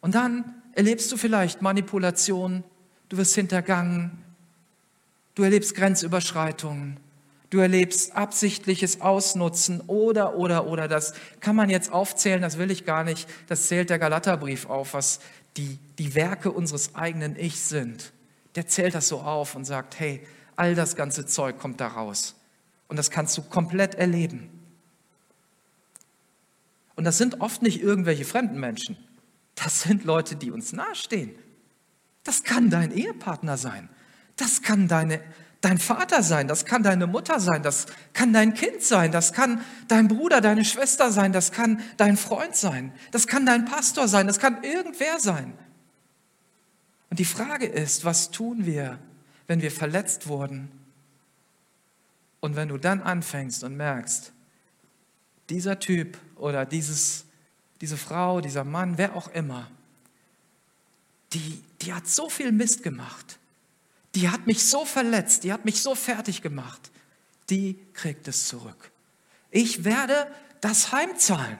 Und 0.00 0.14
dann 0.14 0.54
erlebst 0.72 1.10
du 1.12 1.16
vielleicht 1.16 1.62
Manipulation, 1.62 2.64
du 3.08 3.16
wirst 3.16 3.34
hintergangen, 3.34 4.10
du 5.34 5.42
erlebst 5.42 5.74
Grenzüberschreitungen, 5.74 6.98
du 7.50 7.58
erlebst 7.58 8.16
absichtliches 8.16 9.00
Ausnutzen 9.00 9.80
oder, 9.82 10.36
oder, 10.36 10.66
oder. 10.66 10.88
Das 10.88 11.14
kann 11.40 11.56
man 11.56 11.70
jetzt 11.70 11.92
aufzählen, 11.92 12.42
das 12.42 12.58
will 12.58 12.70
ich 12.70 12.84
gar 12.84 13.04
nicht. 13.04 13.28
Das 13.46 13.68
zählt 13.68 13.90
der 13.90 13.98
Galaterbrief 13.98 14.68
auf, 14.68 14.94
was 14.94 15.20
die, 15.56 15.78
die 15.98 16.14
Werke 16.14 16.50
unseres 16.50 16.94
eigenen 16.94 17.36
Ichs 17.36 17.68
sind, 17.68 18.12
der 18.54 18.66
zählt 18.66 18.94
das 18.94 19.08
so 19.08 19.20
auf 19.20 19.54
und 19.54 19.64
sagt, 19.64 19.98
hey, 19.98 20.26
all 20.56 20.74
das 20.74 20.96
ganze 20.96 21.26
Zeug 21.26 21.58
kommt 21.58 21.80
da 21.80 21.88
raus. 21.88 22.34
Und 22.88 22.96
das 22.96 23.10
kannst 23.10 23.36
du 23.36 23.42
komplett 23.42 23.94
erleben. 23.94 24.50
Und 26.96 27.04
das 27.04 27.18
sind 27.18 27.40
oft 27.40 27.62
nicht 27.62 27.82
irgendwelche 27.82 28.24
fremden 28.24 28.60
Menschen. 28.60 28.96
Das 29.54 29.82
sind 29.82 30.04
Leute, 30.04 30.36
die 30.36 30.50
uns 30.50 30.72
nahestehen. 30.72 31.34
Das 32.22 32.44
kann 32.44 32.70
dein 32.70 32.92
Ehepartner 32.92 33.56
sein. 33.56 33.88
Das 34.36 34.62
kann 34.62 34.88
deine 34.88 35.20
dein 35.64 35.78
Vater 35.78 36.22
sein, 36.22 36.46
das 36.46 36.64
kann 36.64 36.82
deine 36.82 37.06
Mutter 37.06 37.40
sein, 37.40 37.62
das 37.62 37.86
kann 38.12 38.32
dein 38.32 38.54
Kind 38.54 38.82
sein, 38.82 39.12
das 39.12 39.32
kann 39.32 39.64
dein 39.88 40.08
Bruder, 40.08 40.40
deine 40.40 40.64
Schwester 40.64 41.10
sein, 41.10 41.32
das 41.32 41.52
kann 41.52 41.80
dein 41.96 42.16
Freund 42.16 42.54
sein, 42.54 42.92
das 43.12 43.26
kann 43.26 43.46
dein 43.46 43.64
Pastor 43.64 44.06
sein, 44.06 44.26
das 44.26 44.38
kann 44.38 44.62
irgendwer 44.62 45.18
sein. 45.20 45.54
Und 47.08 47.18
die 47.18 47.24
Frage 47.24 47.66
ist, 47.66 48.04
was 48.04 48.30
tun 48.30 48.66
wir, 48.66 48.98
wenn 49.46 49.62
wir 49.62 49.70
verletzt 49.70 50.26
wurden? 50.26 50.70
Und 52.40 52.56
wenn 52.56 52.68
du 52.68 52.76
dann 52.76 53.00
anfängst 53.00 53.64
und 53.64 53.76
merkst, 53.76 54.32
dieser 55.48 55.78
Typ 55.78 56.18
oder 56.36 56.66
dieses, 56.66 57.24
diese 57.80 57.96
Frau, 57.96 58.40
dieser 58.40 58.64
Mann, 58.64 58.98
wer 58.98 59.16
auch 59.16 59.28
immer, 59.28 59.70
die, 61.32 61.62
die 61.80 61.94
hat 61.94 62.06
so 62.06 62.28
viel 62.28 62.52
Mist 62.52 62.82
gemacht 62.82 63.38
die 64.14 64.28
hat 64.28 64.46
mich 64.46 64.64
so 64.64 64.84
verletzt, 64.84 65.44
die 65.44 65.52
hat 65.52 65.64
mich 65.64 65.82
so 65.82 65.94
fertig 65.94 66.42
gemacht, 66.42 66.90
die 67.50 67.78
kriegt 67.92 68.28
es 68.28 68.48
zurück. 68.48 68.90
Ich 69.50 69.84
werde 69.84 70.26
das 70.60 70.92
heimzahlen. 70.92 71.58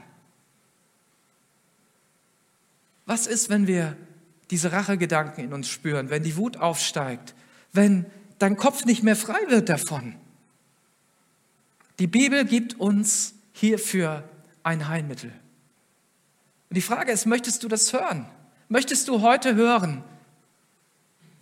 Was 3.07 3.27
ist, 3.27 3.51
wenn 3.51 3.67
wir 3.67 3.97
diese 4.51 4.73
Rachegedanken 4.73 5.45
in 5.45 5.53
uns 5.53 5.69
spüren, 5.69 6.11
wenn 6.11 6.23
die 6.23 6.37
Wut 6.37 6.57
aufsteigt, 6.57 7.35
wenn 7.73 8.07
dein 8.39 8.57
Kopf 8.57 8.85
nicht 8.85 9.03
mehr 9.03 9.17
frei 9.17 9.39
wird 9.49 9.69
davon? 9.69 10.17
Die 11.99 12.07
Bibel 12.07 12.45
gibt 12.45 12.81
uns 12.81 13.35
hierfür 13.53 14.29
ein 14.63 14.89
Heilmittel. 14.89 15.31
Und 16.71 16.77
die 16.77 16.83
Frage 16.83 17.13
ist, 17.13 17.27
möchtest 17.27 17.63
du 17.63 17.69
das 17.69 17.93
hören? 17.93 18.27
Möchtest 18.69 19.09
du 19.09 19.21
heute 19.21 19.55
hören, 19.55 20.03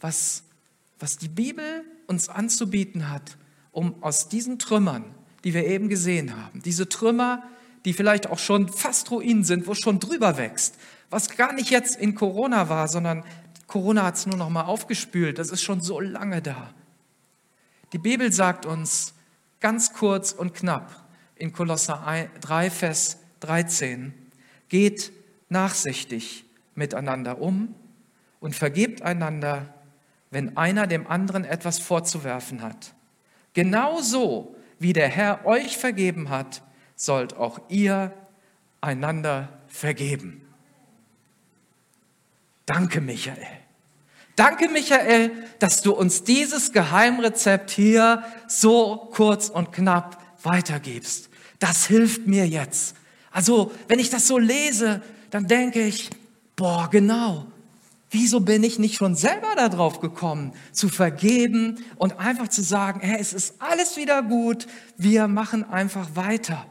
was 0.00 0.42
was 1.02 1.18
die 1.18 1.28
Bibel 1.28 1.84
uns 2.06 2.28
anzubieten 2.28 3.10
hat, 3.10 3.36
um 3.72 4.02
aus 4.04 4.28
diesen 4.28 4.60
Trümmern, 4.60 5.04
die 5.42 5.52
wir 5.52 5.66
eben 5.66 5.88
gesehen 5.88 6.36
haben, 6.36 6.62
diese 6.62 6.88
Trümmer, 6.88 7.42
die 7.84 7.92
vielleicht 7.92 8.28
auch 8.28 8.38
schon 8.38 8.68
fast 8.68 9.10
Ruinen 9.10 9.42
sind, 9.42 9.66
wo 9.66 9.74
schon 9.74 9.98
drüber 9.98 10.38
wächst, 10.38 10.76
was 11.10 11.36
gar 11.36 11.52
nicht 11.52 11.70
jetzt 11.70 11.96
in 11.96 12.14
Corona 12.14 12.68
war, 12.68 12.86
sondern 12.86 13.24
Corona 13.66 14.04
hat 14.04 14.14
es 14.14 14.26
nur 14.26 14.36
noch 14.36 14.48
mal 14.48 14.62
aufgespült, 14.62 15.38
das 15.38 15.50
ist 15.50 15.62
schon 15.62 15.80
so 15.80 15.98
lange 15.98 16.40
da. 16.40 16.72
Die 17.92 17.98
Bibel 17.98 18.32
sagt 18.32 18.64
uns 18.64 19.14
ganz 19.58 19.92
kurz 19.92 20.30
und 20.30 20.54
knapp 20.54 21.04
in 21.34 21.52
Kolosser 21.52 22.28
3, 22.40 22.70
Vers 22.70 23.18
13, 23.40 24.14
geht 24.68 25.10
nachsichtig 25.48 26.44
miteinander 26.76 27.40
um 27.40 27.74
und 28.38 28.54
vergebt 28.54 29.02
einander, 29.02 29.74
wenn 30.32 30.56
einer 30.56 30.88
dem 30.88 31.06
anderen 31.06 31.44
etwas 31.44 31.78
vorzuwerfen 31.78 32.62
hat. 32.62 32.94
Genauso 33.52 34.56
wie 34.78 34.92
der 34.92 35.08
Herr 35.08 35.46
euch 35.46 35.76
vergeben 35.76 36.30
hat, 36.30 36.62
sollt 36.96 37.36
auch 37.36 37.60
ihr 37.68 38.12
einander 38.80 39.48
vergeben. 39.68 40.42
Danke, 42.66 43.00
Michael. 43.00 43.46
Danke, 44.34 44.68
Michael, 44.68 45.30
dass 45.58 45.82
du 45.82 45.92
uns 45.92 46.24
dieses 46.24 46.72
Geheimrezept 46.72 47.70
hier 47.70 48.24
so 48.48 49.10
kurz 49.12 49.50
und 49.50 49.72
knapp 49.72 50.18
weitergibst. 50.42 51.28
Das 51.58 51.86
hilft 51.86 52.26
mir 52.26 52.48
jetzt. 52.48 52.96
Also, 53.30 53.70
wenn 53.88 53.98
ich 53.98 54.08
das 54.08 54.26
so 54.26 54.38
lese, 54.38 55.02
dann 55.30 55.46
denke 55.46 55.82
ich, 55.82 56.08
boah, 56.56 56.88
genau. 56.90 57.46
Wieso 58.12 58.40
bin 58.40 58.62
ich 58.62 58.78
nicht 58.78 58.96
schon 58.96 59.16
selber 59.16 59.54
darauf 59.56 60.00
gekommen, 60.00 60.52
zu 60.70 60.90
vergeben 60.90 61.82
und 61.96 62.20
einfach 62.20 62.48
zu 62.48 62.62
sagen, 62.62 63.00
hey, 63.00 63.16
es 63.18 63.32
ist 63.32 63.54
alles 63.58 63.96
wieder 63.96 64.22
gut, 64.22 64.66
wir 64.98 65.28
machen 65.28 65.64
einfach 65.64 66.14
weiter. 66.14 66.66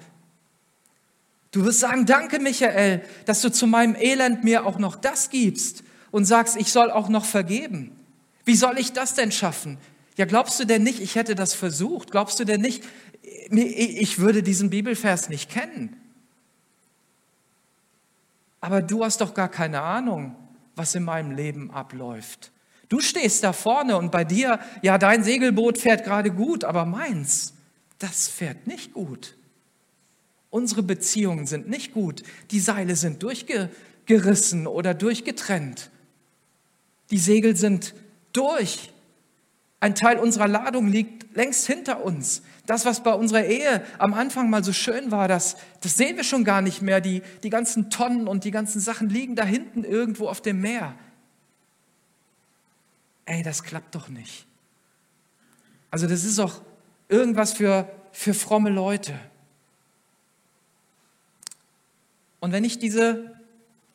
Du 1.49 1.65
wirst 1.65 1.79
sagen, 1.79 2.05
danke 2.05 2.37
Michael, 2.37 3.03
dass 3.25 3.41
du 3.41 3.51
zu 3.51 3.65
meinem 3.65 3.95
Elend 3.95 4.43
mir 4.43 4.67
auch 4.67 4.77
noch 4.77 4.95
das 4.95 5.31
gibst 5.31 5.83
und 6.11 6.25
sagst, 6.25 6.57
ich 6.57 6.71
soll 6.71 6.91
auch 6.91 7.09
noch 7.09 7.25
vergeben. 7.25 7.95
Wie 8.45 8.55
soll 8.55 8.77
ich 8.77 8.93
das 8.93 9.15
denn 9.15 9.31
schaffen? 9.31 9.79
Ja, 10.17 10.25
glaubst 10.25 10.59
du 10.59 10.65
denn 10.65 10.83
nicht, 10.83 11.01
ich 11.01 11.15
hätte 11.15 11.33
das 11.33 11.55
versucht? 11.55 12.11
Glaubst 12.11 12.39
du 12.39 12.45
denn 12.45 12.61
nicht, 12.61 12.83
ich 13.49 14.19
würde 14.19 14.43
diesen 14.43 14.69
Bibelvers 14.69 15.27
nicht 15.27 15.49
kennen? 15.49 15.97
Aber 18.59 18.83
du 18.83 19.03
hast 19.03 19.21
doch 19.21 19.33
gar 19.33 19.49
keine 19.49 19.81
Ahnung, 19.81 20.35
was 20.75 20.95
in 20.95 21.03
meinem 21.03 21.31
Leben 21.31 21.71
abläuft. 21.71 22.51
Du 22.89 22.99
stehst 22.99 23.43
da 23.43 23.53
vorne 23.53 23.97
und 23.97 24.11
bei 24.11 24.23
dir, 24.23 24.59
ja, 24.81 24.97
dein 24.97 25.23
Segelboot 25.23 25.77
fährt 25.77 26.03
gerade 26.03 26.31
gut, 26.31 26.63
aber 26.63 26.85
meins, 26.85 27.53
das 27.99 28.27
fährt 28.27 28.67
nicht 28.67 28.93
gut. 28.93 29.37
Unsere 30.49 30.83
Beziehungen 30.83 31.47
sind 31.47 31.69
nicht 31.69 31.93
gut. 31.93 32.23
Die 32.51 32.59
Seile 32.59 32.97
sind 32.97 33.23
durchgerissen 33.23 34.67
oder 34.67 34.93
durchgetrennt. 34.93 35.89
Die 37.11 37.17
Segel 37.17 37.55
sind 37.55 37.93
durch. 38.33 38.91
Ein 39.79 39.95
Teil 39.95 40.19
unserer 40.19 40.49
Ladung 40.49 40.87
liegt 40.87 41.35
längst 41.35 41.67
hinter 41.67 42.03
uns. 42.03 42.41
Das, 42.65 42.85
was 42.85 43.03
bei 43.03 43.13
unserer 43.13 43.45
Ehe 43.45 43.83
am 43.97 44.13
Anfang 44.13 44.49
mal 44.49 44.63
so 44.63 44.71
schön 44.71 45.11
war, 45.11 45.27
das, 45.27 45.57
das 45.81 45.97
sehen 45.97 46.15
wir 46.17 46.23
schon 46.23 46.43
gar 46.43 46.61
nicht 46.61 46.81
mehr. 46.81 47.01
Die, 47.01 47.21
die 47.43 47.49
ganzen 47.49 47.89
Tonnen 47.89 48.27
und 48.27 48.43
die 48.43 48.51
ganzen 48.51 48.79
Sachen 48.79 49.09
liegen 49.09 49.35
da 49.35 49.43
hinten 49.43 49.83
irgendwo 49.83 50.27
auf 50.27 50.41
dem 50.41 50.61
Meer. 50.61 50.95
Ey, 53.25 53.43
das 53.43 53.63
klappt 53.63 53.95
doch 53.95 54.09
nicht. 54.09 54.45
Also 55.89 56.07
das 56.07 56.23
ist 56.23 56.37
doch 56.39 56.61
irgendwas 57.09 57.53
für, 57.53 57.89
für 58.11 58.33
fromme 58.33 58.69
Leute. 58.69 59.19
Und 62.39 62.51
wenn 62.51 62.63
ich 62.63 62.79
diese 62.79 63.35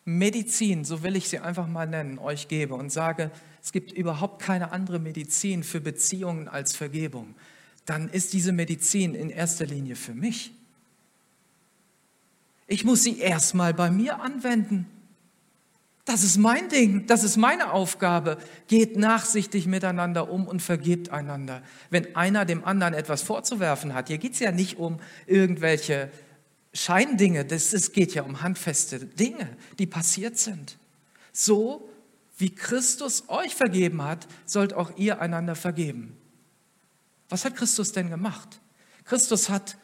Medizin, 0.04 0.84
so 0.84 1.02
will 1.02 1.16
ich 1.16 1.28
sie 1.28 1.40
einfach 1.40 1.66
mal 1.66 1.86
nennen, 1.86 2.18
euch 2.18 2.46
gebe 2.46 2.74
und 2.74 2.90
sage, 2.90 3.30
es 3.62 3.72
gibt 3.72 3.90
überhaupt 3.90 4.40
keine 4.40 4.70
andere 4.70 5.00
Medizin 5.00 5.64
für 5.64 5.80
Beziehungen 5.80 6.46
als 6.46 6.76
Vergebung, 6.76 7.34
dann 7.86 8.08
ist 8.08 8.32
diese 8.32 8.52
Medizin 8.52 9.14
in 9.14 9.30
erster 9.30 9.64
Linie 9.64 9.96
für 9.96 10.14
mich. 10.14 10.52
Ich 12.66 12.84
muss 12.84 13.04
sie 13.04 13.18
erstmal 13.18 13.72
bei 13.72 13.90
mir 13.90 14.20
anwenden. 14.20 14.86
Das 16.04 16.22
ist 16.22 16.36
mein 16.36 16.68
Ding, 16.68 17.06
das 17.06 17.24
ist 17.24 17.36
meine 17.36 17.72
Aufgabe. 17.72 18.38
Geht 18.68 18.96
nachsichtig 18.96 19.66
miteinander 19.66 20.30
um 20.30 20.46
und 20.46 20.62
vergebt 20.62 21.10
einander. 21.10 21.62
Wenn 21.90 22.14
einer 22.14 22.44
dem 22.44 22.64
anderen 22.64 22.94
etwas 22.94 23.22
vorzuwerfen 23.22 23.94
hat, 23.94 24.08
hier 24.08 24.18
geht 24.18 24.34
es 24.34 24.38
ja 24.40 24.52
nicht 24.52 24.78
um 24.78 25.00
irgendwelche 25.26 26.10
Scheindinge, 26.72 27.46
es 27.50 27.92
geht 27.92 28.14
ja 28.14 28.22
um 28.22 28.42
handfeste 28.42 29.00
Dinge, 29.00 29.48
die 29.78 29.86
passiert 29.86 30.38
sind. 30.38 30.76
So 31.32 31.88
wie 32.38 32.54
Christus 32.54 33.24
euch 33.28 33.54
vergeben 33.54 34.02
hat, 34.02 34.28
sollt 34.44 34.74
auch 34.74 34.96
ihr 34.96 35.20
einander 35.20 35.56
vergeben. 35.56 36.16
Was 37.28 37.44
hat 37.44 37.56
Christus 37.56 37.92
denn 37.92 38.10
gemacht? 38.10 38.60
Christus 39.04 39.48
hat 39.48 39.76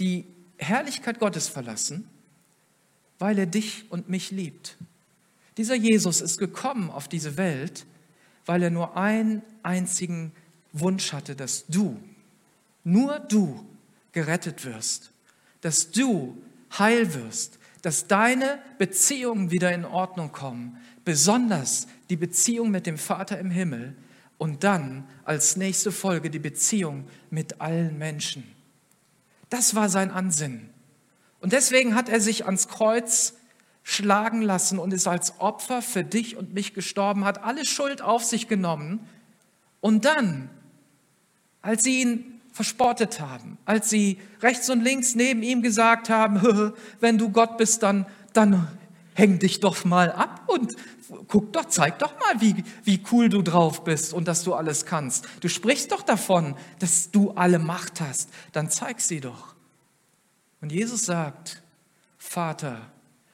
die 0.00 0.26
Herrlichkeit 0.56 1.18
Gottes 1.18 1.48
verlassen, 1.48 2.08
weil 3.18 3.38
er 3.38 3.46
dich 3.46 3.90
und 3.90 4.08
mich 4.08 4.30
liebt. 4.30 4.76
Dieser 5.56 5.74
Jesus 5.74 6.20
ist 6.20 6.38
gekommen 6.38 6.90
auf 6.90 7.08
diese 7.08 7.36
Welt, 7.36 7.86
weil 8.46 8.62
er 8.62 8.70
nur 8.70 8.96
einen 8.96 9.42
einzigen 9.62 10.32
Wunsch 10.72 11.12
hatte, 11.12 11.34
dass 11.34 11.66
du, 11.66 12.00
nur 12.84 13.18
du 13.18 13.66
gerettet 14.12 14.64
wirst 14.64 15.10
dass 15.60 15.90
du 15.90 16.40
heil 16.78 17.14
wirst, 17.14 17.58
dass 17.82 18.06
deine 18.06 18.58
Beziehungen 18.78 19.50
wieder 19.50 19.72
in 19.72 19.84
Ordnung 19.84 20.32
kommen, 20.32 20.78
besonders 21.04 21.86
die 22.10 22.16
Beziehung 22.16 22.70
mit 22.70 22.86
dem 22.86 22.98
Vater 22.98 23.38
im 23.38 23.50
Himmel 23.50 23.94
und 24.38 24.64
dann 24.64 25.06
als 25.24 25.56
nächste 25.56 25.92
Folge 25.92 26.30
die 26.30 26.38
Beziehung 26.38 27.06
mit 27.30 27.60
allen 27.60 27.98
Menschen. 27.98 28.44
Das 29.50 29.74
war 29.74 29.88
sein 29.88 30.10
Ansinnen. 30.10 30.70
Und 31.40 31.52
deswegen 31.52 31.94
hat 31.94 32.08
er 32.08 32.20
sich 32.20 32.46
ans 32.46 32.68
Kreuz 32.68 33.34
schlagen 33.82 34.42
lassen 34.42 34.78
und 34.78 34.92
ist 34.92 35.06
als 35.06 35.40
Opfer 35.40 35.82
für 35.82 36.04
dich 36.04 36.36
und 36.36 36.54
mich 36.54 36.74
gestorben, 36.74 37.24
hat 37.24 37.42
alle 37.42 37.64
Schuld 37.64 38.02
auf 38.02 38.22
sich 38.24 38.48
genommen. 38.48 39.00
Und 39.80 40.04
dann, 40.04 40.50
als 41.62 41.84
sie 41.84 42.02
ihn 42.02 42.40
verspottet 42.52 43.20
haben, 43.20 43.56
als 43.64 43.88
sie 43.88 44.18
rechts 44.42 44.68
und 44.68 44.82
links 44.82 45.14
neben 45.14 45.42
ihm 45.42 45.62
gesagt 45.62 46.10
haben, 46.10 46.72
wenn 47.00 47.18
du 47.18 47.30
Gott 47.30 47.56
bist, 47.56 47.82
dann, 47.82 48.06
dann 48.32 48.68
häng 49.14 49.38
dich 49.38 49.60
doch 49.60 49.84
mal 49.84 50.12
ab 50.12 50.42
und 50.48 50.76
guck 51.26 51.52
doch, 51.52 51.66
zeig 51.66 51.98
doch 51.98 52.18
mal, 52.18 52.40
wie, 52.40 52.64
wie 52.84 53.02
cool 53.12 53.28
du 53.28 53.42
drauf 53.42 53.84
bist 53.84 54.12
und 54.12 54.28
dass 54.28 54.44
du 54.44 54.54
alles 54.54 54.84
kannst. 54.86 55.26
Du 55.40 55.48
sprichst 55.48 55.92
doch 55.92 56.02
davon, 56.02 56.56
dass 56.78 57.10
du 57.10 57.32
alle 57.32 57.58
Macht 57.58 58.00
hast, 58.00 58.30
dann 58.52 58.70
zeig 58.70 59.00
sie 59.00 59.20
doch. 59.20 59.54
Und 60.60 60.72
Jesus 60.72 61.04
sagt, 61.04 61.62
Vater, 62.18 62.90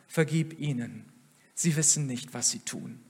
vergib 0.07 0.59
ihnen, 0.59 1.07
sie 1.55 1.75
wissen 1.77 2.07
nicht, 2.07 2.35
was 2.35 2.51
sie 2.51 2.61
tun. 2.61 3.01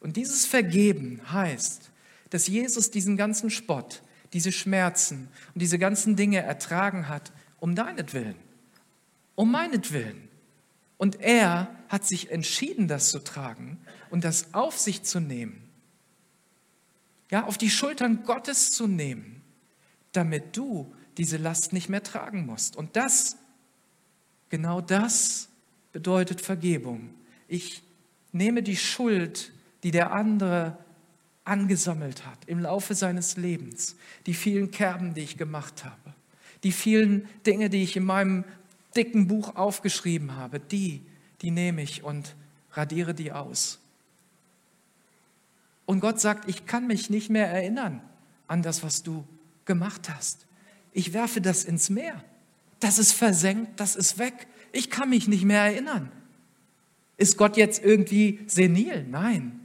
Und 0.00 0.16
dieses 0.16 0.46
Vergeben 0.46 1.20
heißt, 1.32 1.90
dass 2.30 2.46
Jesus 2.46 2.90
diesen 2.90 3.16
ganzen 3.16 3.50
Spott, 3.50 4.02
diese 4.32 4.52
Schmerzen 4.52 5.28
und 5.54 5.62
diese 5.62 5.78
ganzen 5.78 6.14
Dinge 6.14 6.42
ertragen 6.42 7.08
hat, 7.08 7.32
um 7.58 7.74
deinetwillen, 7.74 8.36
um 9.34 9.50
meinetwillen. 9.50 10.27
Und 10.98 11.20
er 11.20 11.74
hat 11.88 12.04
sich 12.04 12.30
entschieden, 12.30 12.88
das 12.88 13.10
zu 13.10 13.20
tragen 13.20 13.78
und 14.10 14.24
das 14.24 14.52
auf 14.52 14.76
sich 14.76 15.04
zu 15.04 15.20
nehmen. 15.20 15.62
Ja, 17.30 17.44
auf 17.44 17.56
die 17.56 17.70
Schultern 17.70 18.24
Gottes 18.24 18.72
zu 18.72 18.86
nehmen, 18.86 19.42
damit 20.12 20.56
du 20.56 20.92
diese 21.16 21.36
Last 21.36 21.72
nicht 21.72 21.88
mehr 21.88 22.02
tragen 22.02 22.46
musst. 22.46 22.76
Und 22.76 22.96
das, 22.96 23.36
genau 24.48 24.80
das 24.80 25.48
bedeutet 25.92 26.40
Vergebung. 26.40 27.14
Ich 27.48 27.82
nehme 28.32 28.62
die 28.62 28.76
Schuld, 28.76 29.52
die 29.82 29.90
der 29.90 30.12
andere 30.12 30.78
angesammelt 31.44 32.26
hat 32.26 32.38
im 32.46 32.60
Laufe 32.60 32.94
seines 32.94 33.36
Lebens, 33.36 33.96
die 34.26 34.34
vielen 34.34 34.70
Kerben, 34.70 35.14
die 35.14 35.22
ich 35.22 35.38
gemacht 35.38 35.84
habe, 35.84 36.14
die 36.62 36.72
vielen 36.72 37.28
Dinge, 37.46 37.70
die 37.70 37.82
ich 37.82 37.96
in 37.96 38.04
meinem 38.04 38.44
dicken 38.98 39.28
Buch 39.28 39.54
aufgeschrieben 39.54 40.36
habe, 40.36 40.58
die, 40.58 41.02
die 41.40 41.52
nehme 41.52 41.82
ich 41.82 42.02
und 42.02 42.34
radiere 42.72 43.14
die 43.14 43.32
aus. 43.32 43.78
Und 45.86 46.00
Gott 46.00 46.20
sagt, 46.20 46.48
ich 46.48 46.66
kann 46.66 46.86
mich 46.86 47.08
nicht 47.08 47.30
mehr 47.30 47.48
erinnern 47.48 48.02
an 48.48 48.62
das, 48.62 48.82
was 48.82 49.04
du 49.04 49.24
gemacht 49.64 50.10
hast. 50.10 50.46
Ich 50.92 51.12
werfe 51.12 51.40
das 51.40 51.64
ins 51.64 51.90
Meer. 51.90 52.22
Das 52.80 52.98
ist 52.98 53.12
versenkt, 53.12 53.78
das 53.78 53.94
ist 53.94 54.18
weg. 54.18 54.48
Ich 54.72 54.90
kann 54.90 55.10
mich 55.10 55.28
nicht 55.28 55.44
mehr 55.44 55.62
erinnern. 55.62 56.10
Ist 57.16 57.36
Gott 57.36 57.56
jetzt 57.56 57.82
irgendwie 57.82 58.40
senil? 58.48 59.06
Nein. 59.08 59.60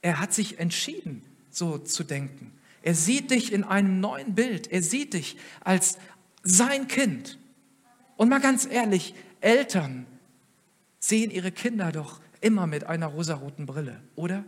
Er 0.00 0.18
hat 0.18 0.32
sich 0.32 0.58
entschieden, 0.58 1.22
so 1.50 1.76
zu 1.78 2.04
denken. 2.04 2.52
Er 2.82 2.94
sieht 2.94 3.30
dich 3.30 3.52
in 3.52 3.64
einem 3.64 4.00
neuen 4.00 4.34
Bild. 4.34 4.66
Er 4.66 4.82
sieht 4.82 5.12
dich 5.12 5.36
als 5.60 5.98
sein 6.42 6.88
Kind. 6.88 7.38
Und 8.16 8.28
mal 8.28 8.40
ganz 8.40 8.66
ehrlich, 8.66 9.14
Eltern 9.40 10.06
sehen 10.98 11.30
ihre 11.30 11.52
Kinder 11.52 11.92
doch 11.92 12.20
immer 12.40 12.66
mit 12.66 12.84
einer 12.84 13.06
rosaroten 13.06 13.66
Brille, 13.66 14.00
oder? 14.16 14.44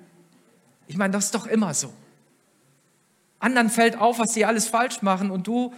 Ich 0.86 0.96
meine, 0.96 1.12
das 1.12 1.26
ist 1.26 1.34
doch 1.34 1.46
immer 1.46 1.74
so. 1.74 1.92
Anderen 3.38 3.70
fällt 3.70 3.96
auf, 3.96 4.18
was 4.18 4.34
sie 4.34 4.44
alles 4.44 4.68
falsch 4.68 5.02
machen 5.02 5.30
und 5.30 5.46
du 5.46 5.74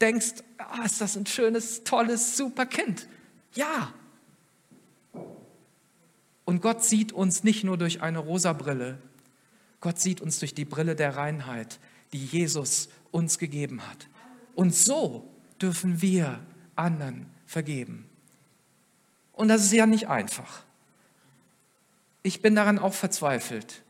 denkst, 0.00 0.34
ah, 0.58 0.84
ist 0.84 1.00
das 1.00 1.16
ein 1.16 1.26
schönes, 1.26 1.84
tolles, 1.84 2.36
super 2.36 2.66
Kind. 2.66 3.08
Ja. 3.54 3.92
Und 6.44 6.62
Gott 6.62 6.84
sieht 6.84 7.12
uns 7.12 7.44
nicht 7.44 7.64
nur 7.64 7.76
durch 7.76 8.02
eine 8.02 8.18
rosa 8.18 8.52
Brille, 8.52 8.98
Gott 9.80 10.00
sieht 10.00 10.20
uns 10.20 10.38
durch 10.40 10.54
die 10.54 10.64
Brille 10.64 10.96
der 10.96 11.16
Reinheit, 11.16 11.78
die 12.12 12.24
Jesus 12.24 12.88
uns 13.10 13.38
gegeben 13.38 13.86
hat. 13.86 14.08
Und 14.54 14.74
so 14.74 15.30
dürfen 15.60 16.02
wir 16.02 16.40
anderen 16.78 17.26
vergeben. 17.46 18.08
Und 19.32 19.48
das 19.48 19.64
ist 19.64 19.72
ja 19.72 19.86
nicht 19.86 20.08
einfach. 20.08 20.62
Ich 22.22 22.42
bin 22.42 22.54
daran 22.54 22.78
auch 22.78 22.94
verzweifelt. 22.94 23.82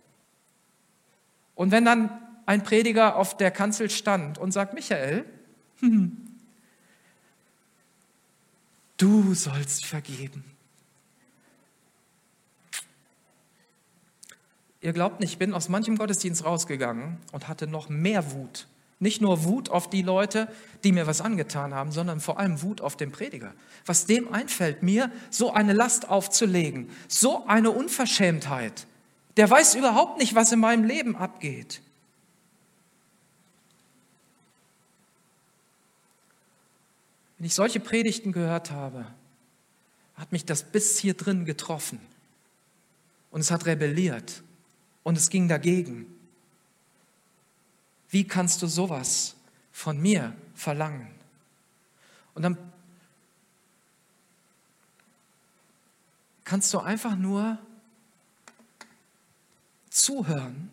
Und 1.55 1.71
wenn 1.71 1.85
dann 1.85 2.11
ein 2.47 2.63
Prediger 2.63 3.17
auf 3.17 3.37
der 3.37 3.51
Kanzel 3.51 3.91
stand 3.91 4.39
und 4.39 4.53
sagt, 4.53 4.75
Michael, 4.75 5.25
du 8.97 9.35
sollst 9.35 9.85
vergeben. 9.85 10.45
Ihr 14.81 14.93
glaubt 14.93 15.21
nicht, 15.21 15.33
ich 15.33 15.39
bin 15.39 15.55
aus 15.55 15.69
manchem 15.69 15.99
Gottesdienst 15.99 16.45
rausgegangen 16.45 17.19
und 17.33 17.49
hatte 17.49 17.67
noch 17.67 17.89
mehr 17.89 18.33
Wut. 18.33 18.69
Nicht 19.01 19.21
nur 19.21 19.45
Wut 19.45 19.71
auf 19.71 19.89
die 19.89 20.03
Leute, 20.03 20.49
die 20.83 20.93
mir 20.93 21.07
was 21.07 21.21
angetan 21.21 21.73
haben, 21.73 21.93
sondern 21.93 22.21
vor 22.21 22.39
allem 22.39 22.63
Wut 22.63 22.81
auf 22.81 22.97
den 22.97 23.13
Prediger. 23.13 23.55
Was 23.87 24.07
dem 24.07 24.33
einfällt, 24.33 24.83
mir 24.83 25.13
so 25.31 25.53
eine 25.53 25.73
Last 25.73 26.09
aufzulegen, 26.09 26.91
so 27.07 27.47
eine 27.47 27.71
Unverschämtheit. 27.71 28.87
Der 29.37 29.49
weiß 29.49 29.77
überhaupt 29.77 30.19
nicht, 30.19 30.35
was 30.35 30.51
in 30.51 30.59
meinem 30.59 30.83
Leben 30.83 31.15
abgeht. 31.15 31.81
Wenn 37.39 37.47
ich 37.47 37.55
solche 37.55 37.79
Predigten 37.79 38.33
gehört 38.33 38.73
habe, 38.73 39.07
hat 40.17 40.33
mich 40.33 40.45
das 40.45 40.65
bis 40.65 40.99
hier 40.99 41.15
drin 41.15 41.45
getroffen. 41.45 42.01
Und 43.31 43.41
es 43.41 43.53
hat 43.53 43.67
rebelliert 43.67 44.43
und 45.05 45.17
es 45.17 45.31
ging 45.31 45.47
dagegen. 45.47 46.18
Wie 48.11 48.27
kannst 48.27 48.63
du 48.63 48.67
sowas 48.67 49.37
von 49.73 50.01
mir 50.01 50.35
verlangen? 50.55 51.11
Und 52.35 52.43
dann 52.43 52.57
kannst 56.45 56.73
du 56.73 56.79
einfach 56.79 57.17
nur 57.17 57.59
zuhören, 59.91 60.71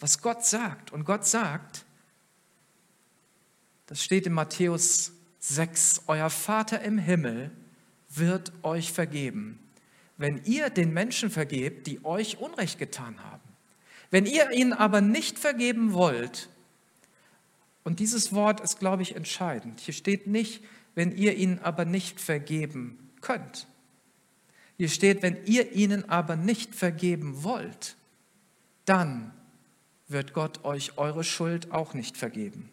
was 0.00 0.22
Gott 0.22 0.44
sagt. 0.44 0.92
Und 0.92 1.04
Gott 1.04 1.26
sagt, 1.26 1.84
das 3.86 4.02
steht 4.02 4.26
in 4.26 4.32
Matthäus 4.32 5.12
6, 5.40 6.02
euer 6.06 6.30
Vater 6.30 6.80
im 6.80 6.98
Himmel 6.98 7.50
wird 8.08 8.52
euch 8.62 8.92
vergeben, 8.92 9.58
wenn 10.16 10.42
ihr 10.44 10.70
den 10.70 10.92
Menschen 10.92 11.30
vergebt, 11.30 11.86
die 11.86 12.04
euch 12.04 12.38
Unrecht 12.38 12.78
getan 12.78 13.22
haben. 13.22 13.42
Wenn 14.10 14.24
ihr 14.24 14.50
ihnen 14.52 14.72
aber 14.72 15.00
nicht 15.00 15.38
vergeben 15.38 15.92
wollt, 15.92 16.48
und 17.84 18.00
dieses 18.00 18.32
Wort 18.32 18.60
ist, 18.60 18.78
glaube 18.78 19.02
ich, 19.02 19.16
entscheidend. 19.16 19.80
Hier 19.80 19.94
steht 19.94 20.26
nicht, 20.26 20.62
wenn 20.94 21.16
ihr 21.16 21.36
ihnen 21.36 21.58
aber 21.60 21.84
nicht 21.84 22.20
vergeben 22.20 23.10
könnt. 23.20 23.66
Hier 24.76 24.88
steht, 24.88 25.22
wenn 25.22 25.44
ihr 25.44 25.72
ihnen 25.72 26.08
aber 26.08 26.36
nicht 26.36 26.74
vergeben 26.74 27.42
wollt, 27.44 27.96
dann 28.84 29.32
wird 30.08 30.32
Gott 30.32 30.64
euch 30.64 30.98
eure 30.98 31.24
Schuld 31.24 31.72
auch 31.72 31.94
nicht 31.94 32.16
vergeben. 32.16 32.68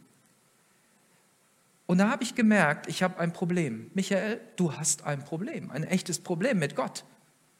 Und 1.86 1.98
da 1.98 2.10
habe 2.10 2.24
ich 2.24 2.36
gemerkt, 2.36 2.88
ich 2.88 3.02
habe 3.02 3.18
ein 3.20 3.34
Problem. 3.34 3.90
Michael, 3.96 4.40
du 4.58 4.74
hast 4.74 5.04
ein 5.04 5.26
Problem, 5.26 5.72
ein 5.72 5.84
echtes 5.84 6.20
Problem 6.20 6.60
mit 6.60 6.76
Gott. 6.76 7.04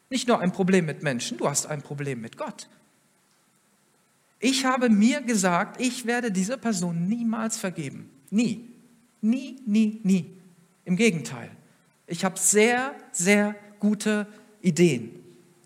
Nicht 0.08 0.28
nur 0.28 0.40
ein 0.40 0.52
Problem 0.52 0.86
mit 0.86 1.02
Menschen, 1.02 1.38
du 1.38 1.48
hast 1.48 1.66
ein 1.66 1.82
Problem 1.82 2.20
mit 2.20 2.36
Gott. 2.36 2.68
Ich 4.40 4.64
habe 4.64 4.88
mir 4.88 5.20
gesagt, 5.20 5.80
ich 5.80 6.06
werde 6.06 6.32
dieser 6.32 6.56
Person 6.56 7.06
niemals 7.06 7.58
vergeben. 7.58 8.10
Nie. 8.30 8.66
Nie, 9.20 9.60
nie, 9.66 10.00
nie. 10.02 10.38
Im 10.86 10.96
Gegenteil. 10.96 11.50
Ich 12.06 12.24
habe 12.24 12.38
sehr, 12.38 12.94
sehr 13.12 13.54
gute 13.78 14.26
Ideen. 14.62 15.10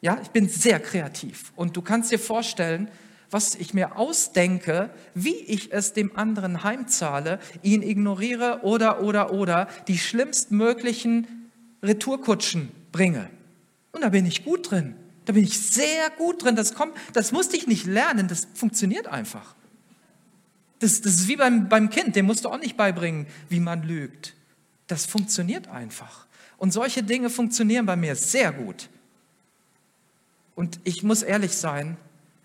Ja, 0.00 0.18
ich 0.20 0.28
bin 0.28 0.48
sehr 0.48 0.80
kreativ. 0.80 1.52
Und 1.54 1.76
du 1.76 1.82
kannst 1.82 2.10
dir 2.10 2.18
vorstellen, 2.18 2.88
was 3.30 3.54
ich 3.54 3.74
mir 3.74 3.96
ausdenke, 3.96 4.90
wie 5.14 5.34
ich 5.34 5.72
es 5.72 5.92
dem 5.92 6.16
anderen 6.16 6.62
heimzahle, 6.62 7.38
ihn 7.62 7.82
ignoriere 7.82 8.60
oder, 8.62 9.02
oder, 9.02 9.32
oder 9.32 9.68
die 9.88 9.98
schlimmstmöglichen 9.98 11.50
Retourkutschen 11.82 12.70
bringe. 12.92 13.30
Und 13.92 14.02
da 14.02 14.08
bin 14.08 14.26
ich 14.26 14.44
gut 14.44 14.70
drin. 14.70 14.96
Da 15.24 15.32
bin 15.32 15.44
ich 15.44 15.58
sehr 15.58 16.10
gut 16.10 16.44
drin. 16.44 16.56
Das, 16.56 16.74
kommt, 16.74 16.94
das 17.12 17.32
musste 17.32 17.56
ich 17.56 17.66
nicht 17.66 17.86
lernen, 17.86 18.28
das 18.28 18.46
funktioniert 18.54 19.06
einfach. 19.06 19.54
Das, 20.80 21.00
das 21.00 21.14
ist 21.14 21.28
wie 21.28 21.36
beim, 21.36 21.68
beim 21.68 21.88
Kind, 21.90 22.16
dem 22.16 22.26
musst 22.26 22.44
du 22.44 22.48
auch 22.48 22.58
nicht 22.58 22.76
beibringen, 22.76 23.26
wie 23.48 23.60
man 23.60 23.82
lügt. 23.82 24.34
Das 24.86 25.06
funktioniert 25.06 25.68
einfach. 25.68 26.26
Und 26.58 26.72
solche 26.72 27.02
Dinge 27.02 27.30
funktionieren 27.30 27.86
bei 27.86 27.96
mir 27.96 28.16
sehr 28.16 28.52
gut. 28.52 28.88
Und 30.54 30.78
ich 30.84 31.02
muss 31.02 31.22
ehrlich 31.22 31.52
sein, 31.52 31.96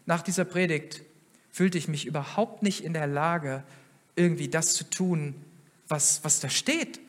nach 0.06 0.22
dieser 0.22 0.46
Predigt 0.46 1.04
fühlte 1.52 1.78
ich 1.78 1.88
mich 1.88 2.06
überhaupt 2.06 2.63
nicht 2.63 2.84
in 2.84 2.94
der 2.94 3.08
Lage, 3.08 3.63
irgendwie 4.15 4.48
das 4.48 4.74
zu 4.74 4.84
tun, 4.89 5.36
was, 5.88 6.24
was 6.24 6.39
da 6.39 6.50
steht. 6.50 7.00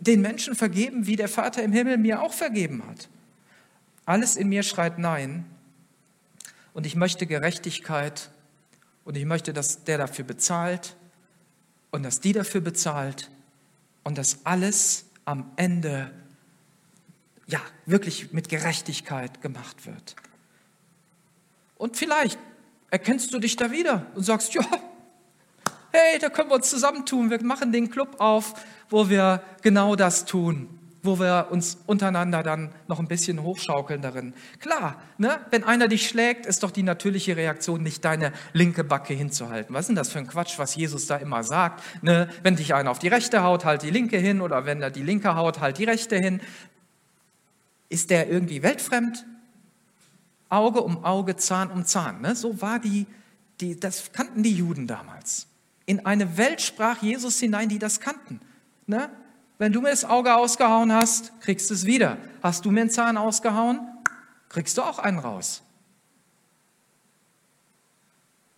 Den 0.00 0.20
Menschen 0.20 0.54
vergeben, 0.54 1.06
wie 1.06 1.16
der 1.16 1.28
Vater 1.28 1.62
im 1.62 1.72
Himmel 1.72 1.96
mir 1.98 2.22
auch 2.22 2.32
vergeben 2.32 2.82
hat. 2.86 3.08
Alles 4.04 4.36
in 4.36 4.48
mir 4.48 4.62
schreit 4.62 4.98
Nein. 4.98 5.44
Und 6.74 6.86
ich 6.86 6.96
möchte 6.96 7.26
Gerechtigkeit. 7.26 8.30
Und 9.04 9.16
ich 9.16 9.24
möchte, 9.24 9.52
dass 9.52 9.84
der 9.84 9.98
dafür 9.98 10.24
bezahlt. 10.24 10.96
Und 11.90 12.02
dass 12.02 12.20
die 12.20 12.32
dafür 12.32 12.60
bezahlt. 12.60 13.30
Und 14.02 14.18
dass 14.18 14.44
alles 14.44 15.06
am 15.24 15.52
Ende 15.56 16.10
ja 17.46 17.60
wirklich 17.86 18.32
mit 18.32 18.48
Gerechtigkeit 18.48 19.40
gemacht 19.40 19.86
wird. 19.86 20.16
Und 21.76 21.96
vielleicht 21.96 22.38
erkennst 22.90 23.32
du 23.32 23.38
dich 23.38 23.56
da 23.56 23.70
wieder 23.70 24.06
und 24.14 24.24
sagst, 24.24 24.54
ja, 24.54 24.64
hey, 25.92 26.18
da 26.18 26.28
können 26.28 26.50
wir 26.50 26.56
uns 26.56 26.70
zusammentun, 26.70 27.30
wir 27.30 27.42
machen 27.42 27.72
den 27.72 27.90
Club 27.90 28.16
auf, 28.20 28.54
wo 28.88 29.08
wir 29.08 29.42
genau 29.62 29.96
das 29.96 30.24
tun 30.24 30.81
wo 31.02 31.18
wir 31.18 31.48
uns 31.50 31.78
untereinander 31.86 32.42
dann 32.42 32.70
noch 32.86 33.00
ein 33.00 33.08
bisschen 33.08 33.42
hochschaukeln 33.42 34.02
darin. 34.02 34.34
Klar, 34.60 35.02
ne? 35.18 35.40
wenn 35.50 35.64
einer 35.64 35.88
dich 35.88 36.08
schlägt, 36.08 36.46
ist 36.46 36.62
doch 36.62 36.70
die 36.70 36.84
natürliche 36.84 37.36
Reaktion, 37.36 37.82
nicht 37.82 38.04
deine 38.04 38.32
linke 38.52 38.84
Backe 38.84 39.12
hinzuhalten. 39.12 39.74
Was 39.74 39.82
ist 39.82 39.88
denn 39.88 39.96
das 39.96 40.10
für 40.10 40.20
ein 40.20 40.28
Quatsch, 40.28 40.58
was 40.58 40.76
Jesus 40.76 41.08
da 41.08 41.16
immer 41.16 41.42
sagt? 41.42 41.82
Ne? 42.02 42.28
Wenn 42.44 42.54
dich 42.54 42.74
einer 42.74 42.90
auf 42.90 43.00
die 43.00 43.08
rechte 43.08 43.42
haut, 43.42 43.64
halt 43.64 43.82
die 43.82 43.90
linke 43.90 44.16
hin 44.16 44.40
oder 44.40 44.64
wenn 44.64 44.80
er 44.80 44.90
die 44.90 45.02
linke 45.02 45.34
haut, 45.34 45.60
halt 45.60 45.78
die 45.78 45.84
rechte 45.84 46.16
hin. 46.16 46.40
Ist 47.88 48.10
der 48.10 48.28
irgendwie 48.30 48.62
weltfremd? 48.62 49.26
Auge 50.48 50.82
um 50.82 51.04
Auge, 51.04 51.34
Zahn 51.36 51.70
um 51.70 51.84
Zahn. 51.84 52.20
Ne? 52.20 52.36
So 52.36 52.62
war 52.62 52.78
die, 52.78 53.06
die, 53.60 53.78
das 53.78 54.12
kannten 54.12 54.44
die 54.44 54.54
Juden 54.54 54.86
damals. 54.86 55.48
In 55.84 56.06
eine 56.06 56.36
Welt 56.36 56.60
sprach 56.60 57.02
Jesus 57.02 57.40
hinein, 57.40 57.68
die 57.68 57.80
das 57.80 57.98
kannten. 57.98 58.40
Ne? 58.86 59.10
Wenn 59.58 59.72
du 59.72 59.80
mir 59.80 59.90
das 59.90 60.04
Auge 60.04 60.34
ausgehauen 60.34 60.92
hast, 60.92 61.40
kriegst 61.40 61.70
du 61.70 61.74
es 61.74 61.86
wieder. 61.86 62.18
Hast 62.42 62.64
du 62.64 62.70
mir 62.70 62.82
einen 62.82 62.90
Zahn 62.90 63.16
ausgehauen, 63.16 63.80
kriegst 64.48 64.76
du 64.78 64.82
auch 64.82 64.98
einen 64.98 65.18
raus. 65.18 65.62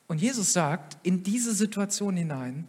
Und 0.06 0.20
Jesus 0.20 0.52
sagt 0.52 0.98
in 1.02 1.22
diese 1.22 1.54
Situation 1.54 2.16
hinein, 2.16 2.66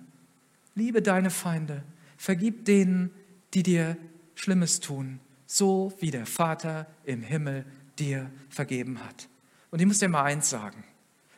liebe 0.74 1.02
deine 1.02 1.30
Feinde, 1.30 1.84
vergib 2.18 2.66
denen, 2.66 3.12
die 3.54 3.64
dir 3.64 3.98
Schlimmes 4.36 4.80
tun, 4.80 5.20
so 5.46 5.94
wie 6.00 6.12
der 6.12 6.26
Vater 6.26 6.88
im 7.04 7.22
Himmel 7.24 7.66
dir 8.00 8.30
vergeben 8.50 9.00
hat. 9.04 9.28
Und 9.72 9.80
ich 9.80 9.86
muss 9.86 10.00
dir 10.00 10.10
mal 10.10 10.24
eins 10.24 10.50
sagen, 10.50 10.84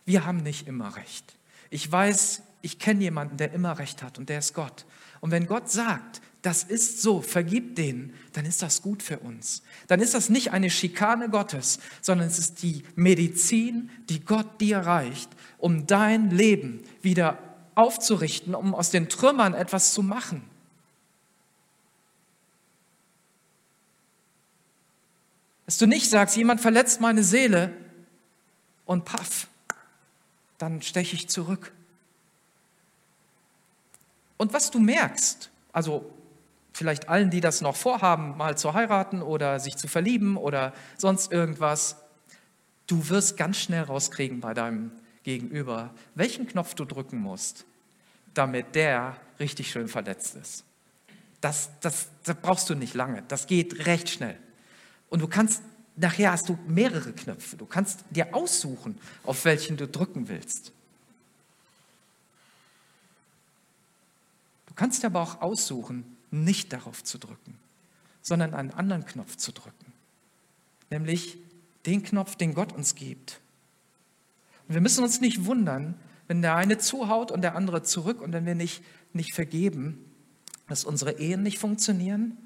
wir 0.05 0.25
haben 0.25 0.43
nicht 0.43 0.67
immer 0.67 0.95
recht. 0.95 1.35
Ich 1.69 1.91
weiß, 1.91 2.41
ich 2.61 2.79
kenne 2.79 3.01
jemanden, 3.01 3.37
der 3.37 3.51
immer 3.53 3.77
recht 3.77 4.03
hat 4.03 4.17
und 4.17 4.29
der 4.29 4.39
ist 4.39 4.53
Gott. 4.53 4.85
Und 5.19 5.31
wenn 5.31 5.47
Gott 5.47 5.69
sagt, 5.69 6.21
das 6.41 6.63
ist 6.63 7.01
so, 7.01 7.21
vergib 7.21 7.75
denen, 7.75 8.13
dann 8.33 8.45
ist 8.45 8.61
das 8.61 8.81
gut 8.81 9.01
für 9.01 9.19
uns. 9.19 9.63
Dann 9.87 9.99
ist 9.99 10.13
das 10.13 10.29
nicht 10.29 10.51
eine 10.51 10.69
Schikane 10.69 11.29
Gottes, 11.29 11.79
sondern 12.01 12.27
es 12.27 12.39
ist 12.39 12.61
die 12.61 12.83
Medizin, 12.95 13.89
die 14.09 14.23
Gott 14.23 14.61
dir 14.61 14.79
reicht, 14.79 15.29
um 15.57 15.87
dein 15.87 16.29
Leben 16.29 16.83
wieder 17.01 17.39
aufzurichten, 17.75 18.55
um 18.55 18.73
aus 18.73 18.91
den 18.91 19.09
Trümmern 19.09 19.53
etwas 19.53 19.93
zu 19.93 20.03
machen. 20.03 20.43
Dass 25.65 25.77
du 25.77 25.85
nicht 25.85 26.09
sagst, 26.09 26.37
jemand 26.37 26.61
verletzt 26.61 27.01
meine 27.01 27.23
Seele 27.23 27.73
und 28.85 29.03
paff, 29.03 29.47
dann 30.59 30.81
steche 30.81 31.15
ich 31.15 31.27
zurück. 31.27 31.73
Und 34.37 34.53
was 34.53 34.71
du 34.71 34.79
merkst, 34.79 35.49
also 35.73 36.16
vielleicht 36.77 37.09
allen, 37.09 37.31
die 37.31 37.41
das 37.41 37.61
noch 37.61 37.75
vorhaben, 37.75 38.37
mal 38.37 38.55
zu 38.55 38.73
heiraten 38.73 39.23
oder 39.23 39.59
sich 39.59 39.77
zu 39.77 39.87
verlieben 39.87 40.37
oder 40.37 40.73
sonst 40.95 41.31
irgendwas. 41.31 41.97
Du 42.85 43.09
wirst 43.09 43.35
ganz 43.35 43.57
schnell 43.57 43.83
rauskriegen 43.83 44.41
bei 44.41 44.53
deinem 44.53 44.91
Gegenüber, 45.23 45.93
welchen 46.13 46.47
Knopf 46.47 46.75
du 46.75 46.85
drücken 46.85 47.17
musst, 47.17 47.65
damit 48.35 48.75
der 48.75 49.17
richtig 49.39 49.71
schön 49.71 49.87
verletzt 49.87 50.35
ist. 50.35 50.63
Das, 51.41 51.71
das, 51.81 52.09
das 52.23 52.35
brauchst 52.35 52.69
du 52.69 52.75
nicht 52.75 52.93
lange. 52.93 53.23
Das 53.27 53.47
geht 53.47 53.87
recht 53.87 54.09
schnell. 54.09 54.37
Und 55.09 55.21
du 55.21 55.27
kannst, 55.27 55.63
nachher 55.95 56.31
hast 56.31 56.47
du 56.47 56.59
mehrere 56.67 57.11
Knöpfe. 57.11 57.57
Du 57.57 57.65
kannst 57.65 58.05
dir 58.11 58.35
aussuchen, 58.35 58.99
auf 59.23 59.45
welchen 59.45 59.77
du 59.77 59.87
drücken 59.87 60.29
willst. 60.29 60.71
Du 64.67 64.73
kannst 64.75 65.03
aber 65.03 65.21
auch 65.21 65.41
aussuchen, 65.41 66.16
nicht 66.31 66.73
darauf 66.73 67.03
zu 67.03 67.17
drücken, 67.17 67.57
sondern 68.21 68.53
einen 68.53 68.71
anderen 68.71 69.05
Knopf 69.05 69.35
zu 69.35 69.51
drücken. 69.51 69.93
Nämlich 70.89 71.37
den 71.85 72.03
Knopf, 72.03 72.35
den 72.35 72.53
Gott 72.53 72.73
uns 72.73 72.95
gibt. 72.95 73.39
Und 74.67 74.73
wir 74.73 74.81
müssen 74.81 75.03
uns 75.03 75.21
nicht 75.21 75.45
wundern, 75.45 75.95
wenn 76.27 76.41
der 76.41 76.55
eine 76.55 76.77
zuhaut 76.77 77.31
und 77.31 77.41
der 77.41 77.55
andere 77.55 77.83
zurück 77.83 78.21
und 78.21 78.33
wenn 78.33 78.45
wir 78.45 78.55
nicht, 78.55 78.83
nicht 79.13 79.33
vergeben, 79.33 80.03
dass 80.67 80.83
unsere 80.83 81.19
Ehen 81.19 81.43
nicht 81.43 81.59
funktionieren, 81.59 82.37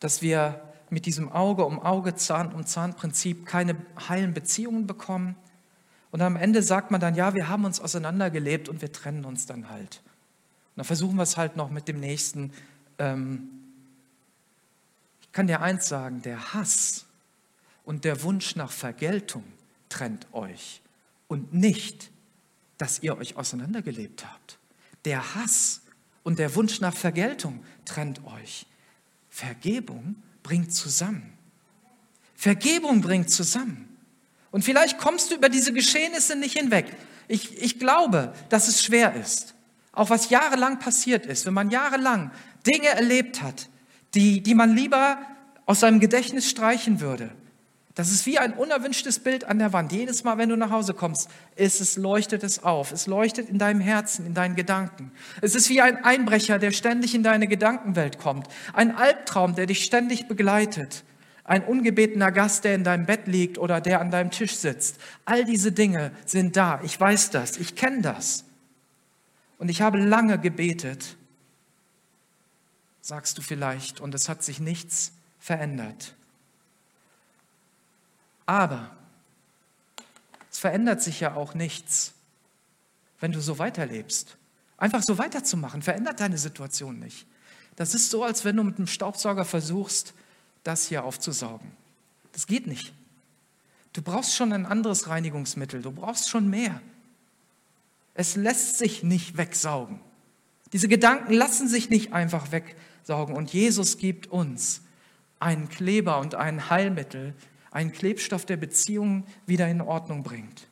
dass 0.00 0.22
wir 0.22 0.62
mit 0.90 1.06
diesem 1.06 1.30
Auge 1.30 1.64
um 1.64 1.80
Auge, 1.80 2.14
Zahn 2.14 2.52
um 2.52 2.66
Zahn 2.66 2.94
Prinzip 2.94 3.46
keine 3.46 3.76
heilen 4.08 4.34
Beziehungen 4.34 4.86
bekommen. 4.86 5.36
Und 6.10 6.22
am 6.22 6.36
Ende 6.36 6.62
sagt 6.62 6.90
man 6.90 7.00
dann, 7.00 7.14
ja, 7.14 7.34
wir 7.34 7.48
haben 7.48 7.64
uns 7.64 7.80
auseinandergelebt 7.80 8.68
und 8.68 8.80
wir 8.80 8.92
trennen 8.92 9.24
uns 9.24 9.46
dann 9.46 9.68
halt. 9.68 10.02
Und 10.04 10.76
dann 10.76 10.84
versuchen 10.84 11.16
wir 11.16 11.22
es 11.22 11.36
halt 11.36 11.56
noch 11.56 11.70
mit 11.70 11.88
dem 11.88 12.00
Nächsten. 12.00 12.52
Ähm 12.98 13.50
ich 15.20 15.32
kann 15.32 15.46
dir 15.46 15.60
eins 15.60 15.88
sagen, 15.88 16.22
der 16.22 16.54
Hass 16.54 17.04
und 17.84 18.04
der 18.04 18.22
Wunsch 18.22 18.56
nach 18.56 18.72
Vergeltung 18.72 19.44
trennt 19.88 20.26
euch 20.32 20.80
und 21.28 21.52
nicht, 21.52 22.10
dass 22.78 23.02
ihr 23.02 23.16
euch 23.16 23.36
auseinandergelebt 23.36 24.24
habt. 24.24 24.58
Der 25.04 25.34
Hass 25.34 25.82
und 26.22 26.38
der 26.38 26.54
Wunsch 26.54 26.80
nach 26.80 26.94
Vergeltung 26.94 27.62
trennt 27.84 28.24
euch. 28.24 28.66
Vergebung 29.28 30.16
bringt 30.42 30.74
zusammen. 30.74 31.32
Vergebung 32.34 33.00
bringt 33.00 33.30
zusammen. 33.30 33.96
Und 34.50 34.64
vielleicht 34.64 34.98
kommst 34.98 35.30
du 35.30 35.34
über 35.34 35.48
diese 35.48 35.72
Geschehnisse 35.72 36.36
nicht 36.36 36.56
hinweg. 36.56 36.86
Ich, 37.28 37.60
ich 37.60 37.78
glaube, 37.78 38.32
dass 38.48 38.68
es 38.68 38.82
schwer 38.82 39.14
ist. 39.14 39.54
Auch 39.92 40.10
was 40.10 40.30
jahrelang 40.30 40.78
passiert 40.78 41.26
ist, 41.26 41.44
wenn 41.46 41.54
man 41.54 41.70
jahrelang 41.70 42.30
Dinge 42.66 42.88
erlebt 42.88 43.42
hat, 43.42 43.68
die, 44.14 44.42
die 44.42 44.54
man 44.54 44.74
lieber 44.74 45.18
aus 45.66 45.80
seinem 45.80 46.00
Gedächtnis 46.00 46.48
streichen 46.48 47.00
würde, 47.00 47.30
das 47.98 48.12
ist 48.12 48.26
wie 48.26 48.38
ein 48.38 48.52
unerwünschtes 48.52 49.18
Bild 49.18 49.42
an 49.42 49.58
der 49.58 49.72
Wand. 49.72 49.90
Jedes 49.90 50.22
Mal, 50.22 50.38
wenn 50.38 50.50
du 50.50 50.56
nach 50.56 50.70
Hause 50.70 50.94
kommst, 50.94 51.28
ist 51.56 51.80
es, 51.80 51.96
leuchtet 51.96 52.44
es 52.44 52.62
auf. 52.62 52.92
Es 52.92 53.08
leuchtet 53.08 53.48
in 53.48 53.58
deinem 53.58 53.80
Herzen, 53.80 54.24
in 54.24 54.34
deinen 54.34 54.54
Gedanken. 54.54 55.10
Es 55.40 55.56
ist 55.56 55.68
wie 55.68 55.80
ein 55.80 56.04
Einbrecher, 56.04 56.60
der 56.60 56.70
ständig 56.70 57.16
in 57.16 57.24
deine 57.24 57.48
Gedankenwelt 57.48 58.20
kommt. 58.20 58.46
Ein 58.72 58.94
Albtraum, 58.94 59.56
der 59.56 59.66
dich 59.66 59.84
ständig 59.84 60.28
begleitet. 60.28 61.02
Ein 61.42 61.64
ungebetener 61.64 62.30
Gast, 62.30 62.62
der 62.62 62.76
in 62.76 62.84
deinem 62.84 63.04
Bett 63.04 63.26
liegt 63.26 63.58
oder 63.58 63.80
der 63.80 64.00
an 64.00 64.12
deinem 64.12 64.30
Tisch 64.30 64.54
sitzt. 64.54 65.00
All 65.24 65.44
diese 65.44 65.72
Dinge 65.72 66.12
sind 66.24 66.56
da. 66.56 66.80
Ich 66.84 67.00
weiß 67.00 67.30
das. 67.30 67.56
Ich 67.56 67.74
kenne 67.74 68.02
das. 68.02 68.44
Und 69.58 69.70
ich 69.70 69.82
habe 69.82 69.98
lange 69.98 70.38
gebetet, 70.38 71.16
sagst 73.08 73.38
du 73.38 73.42
vielleicht, 73.42 74.00
und 74.00 74.14
es 74.14 74.28
hat 74.28 74.42
sich 74.42 74.60
nichts 74.60 75.12
verändert. 75.40 76.14
Aber 78.44 78.94
es 80.50 80.58
verändert 80.58 81.02
sich 81.02 81.18
ja 81.20 81.34
auch 81.34 81.54
nichts, 81.54 82.12
wenn 83.18 83.32
du 83.32 83.40
so 83.40 83.58
weiterlebst. 83.58 84.36
Einfach 84.76 85.02
so 85.02 85.16
weiterzumachen, 85.16 85.80
verändert 85.80 86.20
deine 86.20 86.36
Situation 86.36 86.98
nicht. 86.98 87.26
Das 87.76 87.94
ist 87.94 88.10
so, 88.10 88.24
als 88.24 88.44
wenn 88.44 88.56
du 88.56 88.62
mit 88.62 88.76
einem 88.76 88.86
Staubsauger 88.86 89.46
versuchst, 89.46 90.12
das 90.62 90.86
hier 90.86 91.02
aufzusaugen. 91.02 91.70
Das 92.32 92.46
geht 92.46 92.66
nicht. 92.66 92.92
Du 93.94 94.02
brauchst 94.02 94.34
schon 94.34 94.52
ein 94.52 94.66
anderes 94.66 95.08
Reinigungsmittel, 95.08 95.80
du 95.80 95.92
brauchst 95.92 96.28
schon 96.28 96.50
mehr. 96.50 96.82
Es 98.12 98.36
lässt 98.36 98.76
sich 98.76 99.02
nicht 99.02 99.38
wegsaugen. 99.38 99.98
Diese 100.74 100.88
Gedanken 100.88 101.32
lassen 101.32 101.68
sich 101.68 101.88
nicht 101.88 102.12
einfach 102.12 102.52
wegsaugen. 102.52 102.88
Und 103.08 103.52
Jesus 103.52 103.98
gibt 103.98 104.26
uns 104.26 104.82
einen 105.40 105.68
Kleber 105.68 106.18
und 106.18 106.34
ein 106.34 106.68
Heilmittel, 106.70 107.34
einen 107.70 107.92
Klebstoff 107.92 108.44
der 108.44 108.56
Beziehungen 108.56 109.24
wieder 109.46 109.68
in 109.68 109.80
Ordnung 109.80 110.22
bringt. 110.22 110.68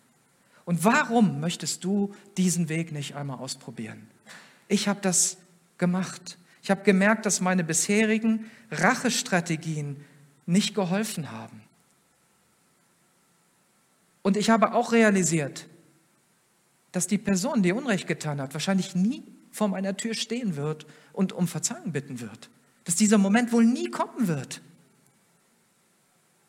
Und 0.64 0.85
warum 0.85 1.40
möchtest 1.40 1.85
du 1.85 2.14
diesen 2.37 2.68
Weg 2.68 2.92
nicht 2.92 3.14
einmal 3.14 3.38
ausprobieren? 3.38 4.09
Ich 4.68 4.88
habe 4.88 5.01
das 5.01 5.38
gemacht. 5.79 6.38
Ich 6.62 6.70
habe 6.70 6.83
gemerkt, 6.83 7.25
dass 7.27 7.40
meine 7.40 7.62
bisherigen 7.62 8.51
Rachestrategien 8.70 10.05
nicht 10.46 10.75
geholfen 10.75 11.31
haben. 11.31 11.62
Und 14.22 14.37
ich 14.37 14.51
habe 14.51 14.75
auch 14.75 14.92
realisiert, 14.92 15.68
dass 16.90 17.07
die 17.07 17.18
Person, 17.18 17.62
die 17.62 17.72
Unrecht 17.72 18.09
getan 18.09 18.40
hat, 18.40 18.55
wahrscheinlich 18.55 18.96
nie 18.96 19.22
vor 19.53 19.68
meiner 19.68 19.96
Tür 19.96 20.14
stehen 20.14 20.57
wird 20.57 20.87
und 21.16 21.33
um 21.33 21.48
Verzeihung 21.48 21.92
bitten 21.92 22.20
wird. 22.20 22.50
Dass 22.85 22.94
dieser 22.94 23.18
Moment 23.18 23.50
wohl 23.50 23.64
nie 23.64 23.90
kommen 23.90 24.29
wird. 24.29 24.61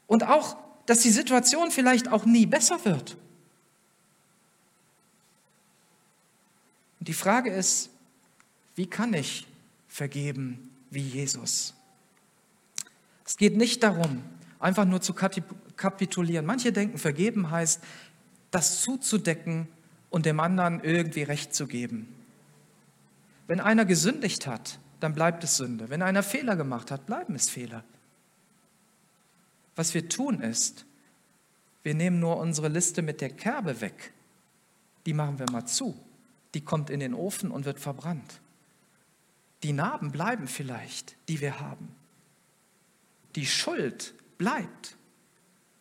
Und 0.06 0.23
auch, 0.23 0.58
dass 0.86 0.99
die 0.99 1.10
Situation 1.10 1.71
vielleicht 1.71 2.10
auch 2.10 2.25
nie 2.25 2.45
besser 2.45 2.84
wird. 2.86 3.17
Und 6.99 7.08
die 7.08 7.13
Frage 7.13 7.49
ist, 7.49 7.89
wie 8.75 8.88
kann 8.88 9.13
ich 9.13 9.47
vergeben 9.88 10.69
wie 10.91 11.01
Jesus? 11.01 11.73
Es 13.25 13.38
geht 13.38 13.56
nicht 13.58 13.82
darum, 13.84 14.21
einfach 14.60 14.86
nur 14.86 15.01
zu 15.01 15.13
kapitulieren. 15.13 16.45
Manche 16.45 16.71
denken, 16.71 16.97
vergeben 16.97 17.49
heißt, 17.49 17.82
das 18.51 18.82
zuzudecken 18.82 19.67
und 20.10 20.25
dem 20.25 20.39
anderen 20.39 20.82
irgendwie 20.84 21.23
Recht 21.23 21.56
zu 21.56 21.67
geben. 21.67 22.16
Wenn 23.47 23.62
einer 23.62 23.86
gesündigt 23.86 24.45
hat, 24.45 24.79
dann 24.99 25.13
bleibt 25.13 25.43
es 25.43 25.57
Sünde. 25.57 25.89
Wenn 25.89 26.01
einer 26.01 26.23
Fehler 26.23 26.55
gemacht 26.55 26.91
hat, 26.91 27.05
bleiben 27.05 27.36
es 27.36 27.49
Fehler. 27.49 27.83
Was 29.75 29.93
wir 29.93 30.10
tun 30.10 30.41
ist, 30.41 30.86
wir 31.83 31.93
nehmen 31.93 32.19
nur 32.19 32.38
unsere 32.38 32.67
Liste 32.67 33.01
mit 33.01 33.21
der 33.21 33.29
Kerbe 33.29 33.79
weg. 33.79 34.12
Die 35.05 35.13
machen 35.13 35.39
wir 35.39 35.49
mal 35.51 35.65
zu. 35.65 35.97
Die 36.53 36.62
kommt 36.62 36.89
in 36.89 36.99
den 36.99 37.13
Ofen 37.13 37.51
und 37.51 37.65
wird 37.65 37.79
verbrannt. 37.79 38.41
Die 39.63 39.71
Narben 39.73 40.12
bleiben 40.12 40.47
vielleicht, 40.47 41.15
die 41.29 41.39
wir 41.39 41.60
haben. 41.60 41.95
Die 43.36 43.45
Schuld 43.45 44.13
bleibt. 44.38 44.97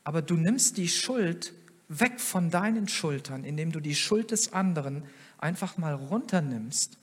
Aber 0.05 0.22
du 0.22 0.35
nimmst 0.35 0.76
die 0.76 0.88
Schuld 0.88 1.52
weg 1.88 2.20
von 2.20 2.50
deinen 2.50 2.88
Schultern, 2.88 3.44
indem 3.44 3.72
du 3.72 3.81
die 3.81 3.94
Schuld 3.94 4.31
des 4.31 4.52
anderen 4.52 5.05
einfach 5.38 5.79
mal 5.79 5.94
runternimmst 5.94 6.98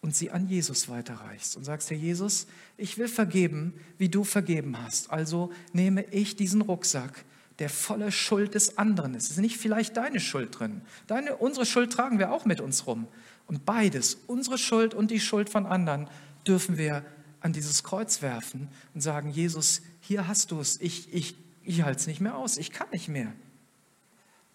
und 0.00 0.14
sie 0.14 0.30
an 0.30 0.48
Jesus 0.48 0.88
weiterreichst 0.88 1.56
und 1.56 1.64
sagst, 1.64 1.90
Herr 1.90 1.96
Jesus, 1.96 2.46
ich 2.76 2.98
will 2.98 3.08
vergeben, 3.08 3.74
wie 3.98 4.08
du 4.08 4.24
vergeben 4.24 4.80
hast. 4.80 5.10
Also 5.10 5.52
nehme 5.72 6.04
ich 6.10 6.36
diesen 6.36 6.60
Rucksack, 6.62 7.24
der 7.58 7.70
voller 7.70 8.10
Schuld 8.10 8.54
des 8.54 8.78
anderen 8.78 9.14
ist. 9.14 9.24
Es 9.24 9.30
ist 9.32 9.38
nicht 9.38 9.56
vielleicht 9.56 9.96
deine 9.96 10.20
Schuld 10.20 10.58
drin. 10.58 10.82
Deine, 11.06 11.36
unsere 11.36 11.66
Schuld 11.66 11.92
tragen 11.92 12.18
wir 12.18 12.32
auch 12.32 12.44
mit 12.44 12.60
uns 12.60 12.86
rum. 12.86 13.08
Und 13.46 13.64
beides, 13.64 14.18
unsere 14.26 14.58
Schuld 14.58 14.94
und 14.94 15.10
die 15.10 15.20
Schuld 15.20 15.48
von 15.48 15.66
anderen, 15.66 16.08
dürfen 16.46 16.78
wir 16.78 17.04
an 17.40 17.52
dieses 17.52 17.82
Kreuz 17.82 18.22
werfen 18.22 18.68
und 18.94 19.00
sagen, 19.00 19.30
Jesus, 19.30 19.82
hier 20.00 20.28
hast 20.28 20.50
du 20.50 20.60
es, 20.60 20.80
ich, 20.80 21.12
ich, 21.12 21.36
ich 21.62 21.82
halte 21.82 22.00
es 22.00 22.06
nicht 22.06 22.20
mehr 22.20 22.36
aus, 22.36 22.56
ich 22.56 22.70
kann 22.70 22.88
nicht 22.90 23.08
mehr. 23.08 23.32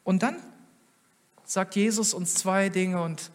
Und 0.03 0.23
dann 0.23 0.35
sagt 1.45 1.75
Jesus 1.75 2.13
uns 2.13 2.35
zwei 2.35 2.69
Dinge 2.69 3.01
und 3.01 3.31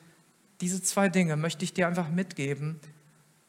diese 0.61 0.83
zwei 0.83 1.09
Dinge 1.09 1.37
möchte 1.37 1.65
ich 1.65 1.73
dir 1.73 1.87
einfach 1.87 2.09
mitgeben. 2.09 2.81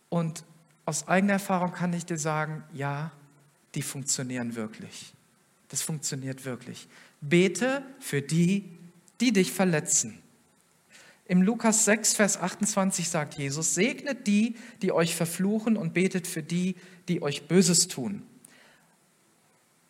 Und 0.10 0.44
aus 0.86 1.08
eigener 1.08 1.34
Erfahrung 1.34 1.74
kann 1.74 1.94
ich 1.94 2.06
dir 2.06 2.18
sagen, 2.18 2.64
ja, 2.74 3.12
die 3.76 3.82
funktionieren 3.82 4.56
wirklich. 4.56 5.14
Das 5.70 5.82
funktioniert 5.82 6.46
wirklich. 6.46 6.88
Bete 7.22 7.84
für 8.00 8.22
die, 8.22 8.66
die 9.20 9.34
dich 9.34 9.52
verletzen. 9.52 10.22
Im 11.26 11.42
Lukas 11.42 11.84
6, 11.84 12.14
Vers 12.14 12.38
28 12.38 13.10
sagt 13.10 13.38
Jesus, 13.38 13.76
segnet 13.76 14.28
die, 14.28 14.56
die 14.82 14.94
euch 14.94 15.14
verfluchen 15.14 15.76
und 15.76 15.94
betet 15.94 16.26
für 16.26 16.42
die, 16.42 16.76
die 17.10 17.22
euch 17.22 17.48
Böses 17.50 17.90
tun. 17.90 18.24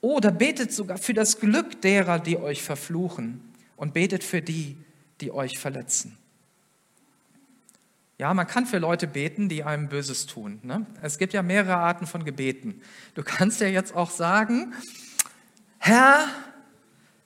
Oder 0.02 0.32
betet 0.32 0.74
sogar 0.74 0.98
für 0.98 1.14
das 1.14 1.40
Glück 1.40 1.82
derer, 1.82 2.20
die 2.20 2.38
euch 2.38 2.64
verfluchen 2.64 3.42
und 3.76 3.94
betet 3.94 4.24
für 4.24 4.42
die, 4.42 4.78
die 5.22 5.32
euch 5.32 5.60
verletzen. 5.60 6.18
Ja, 8.20 8.34
man 8.34 8.48
kann 8.48 8.66
für 8.66 8.80
Leute 8.80 9.06
beten, 9.06 9.48
die 9.48 9.64
einem 9.64 9.90
Böses 9.90 10.26
tun. 10.26 10.60
Ne? 10.64 10.88
Es 11.04 11.20
gibt 11.20 11.34
ja 11.34 11.44
mehrere 11.44 11.78
Arten 11.78 12.08
von 12.08 12.26
Gebeten. 12.26 12.82
Du 13.14 13.22
kannst 13.24 13.62
ja 13.62 13.68
jetzt 13.68 13.96
auch 13.96 14.10
sagen, 14.10 14.74
Herr, 15.78 16.28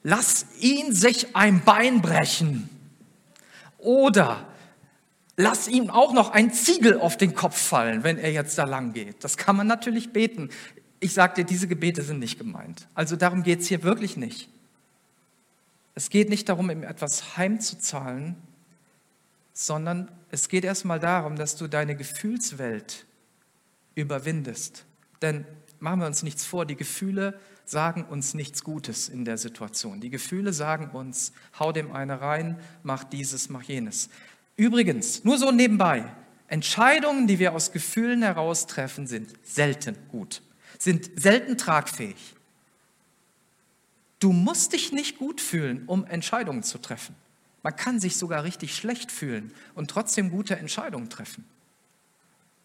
lass 0.04 0.46
ihn 0.60 0.94
sich 0.94 1.36
ein 1.36 1.64
Bein 1.64 2.02
brechen. 2.02 2.70
Oder 3.78 4.46
lass 5.38 5.70
ihm 5.70 5.90
auch 5.90 6.14
noch 6.14 6.32
ein 6.32 6.52
Ziegel 6.52 7.00
auf 7.00 7.16
den 7.16 7.36
Kopf 7.36 7.58
fallen, 7.58 8.04
wenn 8.04 8.18
er 8.18 8.34
jetzt 8.34 8.58
da 8.58 8.66
lang 8.66 8.92
geht. 8.92 9.24
Das 9.24 9.38
kann 9.38 9.56
man 9.56 9.68
natürlich 9.68 10.12
beten. 10.12 10.50
Ich 11.00 11.14
sage 11.14 11.36
dir, 11.36 11.46
diese 11.46 11.70
Gebete 11.70 12.02
sind 12.02 12.20
nicht 12.20 12.38
gemeint. 12.38 12.88
Also 12.94 13.16
darum 13.16 13.44
geht 13.44 13.62
es 13.62 13.68
hier 13.68 13.84
wirklich 13.84 14.18
nicht. 14.18 14.50
Es 15.96 16.10
geht 16.10 16.30
nicht 16.30 16.50
darum, 16.50 16.70
ihm 16.70 16.84
etwas 16.84 17.38
heimzuzahlen, 17.38 18.36
sondern 19.54 20.12
es 20.30 20.48
geht 20.50 20.64
erstmal 20.64 21.00
darum, 21.00 21.36
dass 21.36 21.56
du 21.56 21.68
deine 21.68 21.96
Gefühlswelt 21.96 23.06
überwindest. 23.96 24.86
Denn 25.22 25.46
machen 25.80 26.00
wir 26.00 26.08
uns 26.08 26.24
nichts 26.24 26.46
vor, 26.46 26.66
die 26.66 26.76
Gefühle 26.76 27.40
sagen 27.66 28.04
uns 28.04 28.34
nichts 28.34 28.64
Gutes 28.64 29.10
in 29.10 29.26
der 29.26 29.38
Situation. 29.38 30.02
Die 30.02 30.10
Gefühle 30.10 30.54
sagen 30.54 30.90
uns, 30.90 31.32
hau 31.60 31.72
dem 31.72 31.92
eine 31.92 32.22
rein, 32.22 32.60
mach 32.84 33.04
dieses, 33.04 33.50
mach 33.50 33.64
jenes. 33.64 34.10
Übrigens, 34.58 35.24
nur 35.24 35.38
so 35.38 35.52
nebenbei, 35.52 36.06
Entscheidungen, 36.48 37.28
die 37.28 37.40
wir 37.40 37.54
aus 37.54 37.72
Gefühlen 37.72 38.24
heraus 38.24 38.68
treffen, 38.68 39.08
sind 39.08 39.30
selten 39.44 39.96
gut, 40.10 40.42
sind 40.78 41.10
selten 41.20 41.58
tragfähig. 41.58 42.36
Du 44.20 44.34
musst 44.34 44.74
dich 44.74 44.92
nicht 44.92 45.18
gut 45.18 45.42
fühlen, 45.42 45.84
um 45.88 46.06
Entscheidungen 46.06 46.62
zu 46.62 46.78
treffen. 46.78 47.16
Man 47.64 47.76
kann 47.76 48.00
sich 48.00 48.18
sogar 48.18 48.44
richtig 48.44 48.76
schlecht 48.76 49.12
fühlen 49.12 49.54
und 49.76 49.90
trotzdem 49.90 50.32
gute 50.32 50.58
Entscheidungen 50.58 51.10
treffen. 51.10 51.46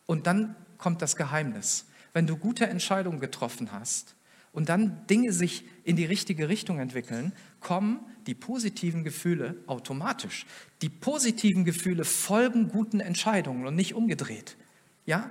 Und 0.06 0.26
dann 0.26 0.54
kommt 0.78 1.02
das 1.02 1.16
Geheimnis. 1.16 1.86
Wenn 2.12 2.26
du 2.26 2.36
gute 2.36 2.66
Entscheidungen 2.66 3.20
getroffen 3.20 3.72
hast 3.72 4.14
und 4.52 4.68
dann 4.68 5.06
Dinge 5.06 5.32
sich 5.32 5.64
in 5.84 5.96
die 5.96 6.06
richtige 6.06 6.48
Richtung 6.48 6.78
entwickeln, 6.78 7.32
kommen 7.60 8.00
die 8.26 8.34
positiven 8.34 9.04
Gefühle 9.04 9.56
automatisch. 9.66 10.46
Die 10.82 10.88
positiven 10.88 11.64
Gefühle 11.64 12.04
folgen 12.04 12.68
guten 12.68 13.00
Entscheidungen 13.00 13.66
und 13.66 13.76
nicht 13.76 13.94
umgedreht. 13.94 14.56
Ja? 15.04 15.30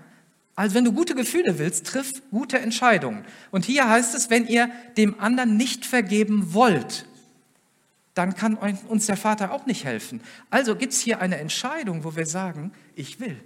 Also 0.56 0.76
wenn 0.76 0.86
du 0.86 0.94
gute 0.94 1.16
Gefühle 1.16 1.60
willst, 1.60 1.88
triff 1.88 2.22
gute 2.32 2.60
Entscheidungen. 2.60 3.26
Und 3.52 3.66
hier 3.66 3.90
heißt 3.90 4.16
es, 4.16 4.30
wenn 4.30 4.48
ihr 4.48 4.70
dem 4.96 5.20
anderen 5.20 5.58
nicht 5.58 5.86
vergeben 5.86 6.54
wollt, 6.54 7.06
dann 8.16 8.34
kann 8.34 8.56
uns 8.56 9.06
der 9.06 9.18
Vater 9.18 9.52
auch 9.52 9.66
nicht 9.66 9.84
helfen. 9.84 10.22
Also 10.50 10.76
gibt 10.76 10.94
es 10.94 11.00
hier 11.00 11.22
eine 11.22 11.38
Entscheidung, 11.38 12.04
wo 12.04 12.16
wir 12.16 12.26
sagen, 12.26 12.72
ich 12.96 13.20
will. 13.20 13.40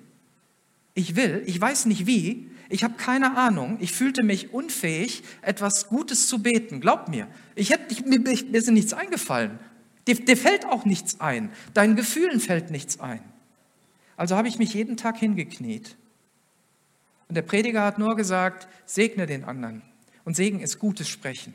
Ich 0.93 1.15
will, 1.15 1.43
ich 1.45 1.59
weiß 1.59 1.85
nicht 1.85 2.05
wie, 2.05 2.49
ich 2.69 2.83
habe 2.83 2.95
keine 2.95 3.35
Ahnung, 3.35 3.77
ich 3.79 3.91
fühlte 3.91 4.23
mich 4.23 4.53
unfähig, 4.53 5.23
etwas 5.41 5.87
Gutes 5.87 6.27
zu 6.27 6.41
beten. 6.41 6.81
Glaub 6.81 7.09
mir, 7.09 7.27
ich 7.55 7.71
hätte, 7.71 7.85
ich, 7.89 8.05
mir, 8.05 8.19
mir 8.19 8.31
ist 8.31 8.69
nichts 8.69 8.93
eingefallen. 8.93 9.59
Dir, 10.07 10.15
dir 10.15 10.37
fällt 10.37 10.65
auch 10.65 10.85
nichts 10.85 11.19
ein. 11.19 11.51
Deinen 11.73 11.95
Gefühlen 11.95 12.39
fällt 12.39 12.69
nichts 12.71 12.99
ein. 12.99 13.21
Also 14.17 14.35
habe 14.35 14.47
ich 14.47 14.59
mich 14.59 14.73
jeden 14.73 14.97
Tag 14.97 15.17
hingekniet 15.17 15.95
und 17.29 17.35
der 17.35 17.43
Prediger 17.43 17.83
hat 17.83 17.99
nur 17.99 18.15
gesagt, 18.15 18.67
segne 18.85 19.27
den 19.27 19.43
anderen. 19.43 19.83
Und 20.25 20.35
Segen 20.35 20.59
ist 20.59 20.79
gutes 20.79 21.07
Sprechen. 21.07 21.53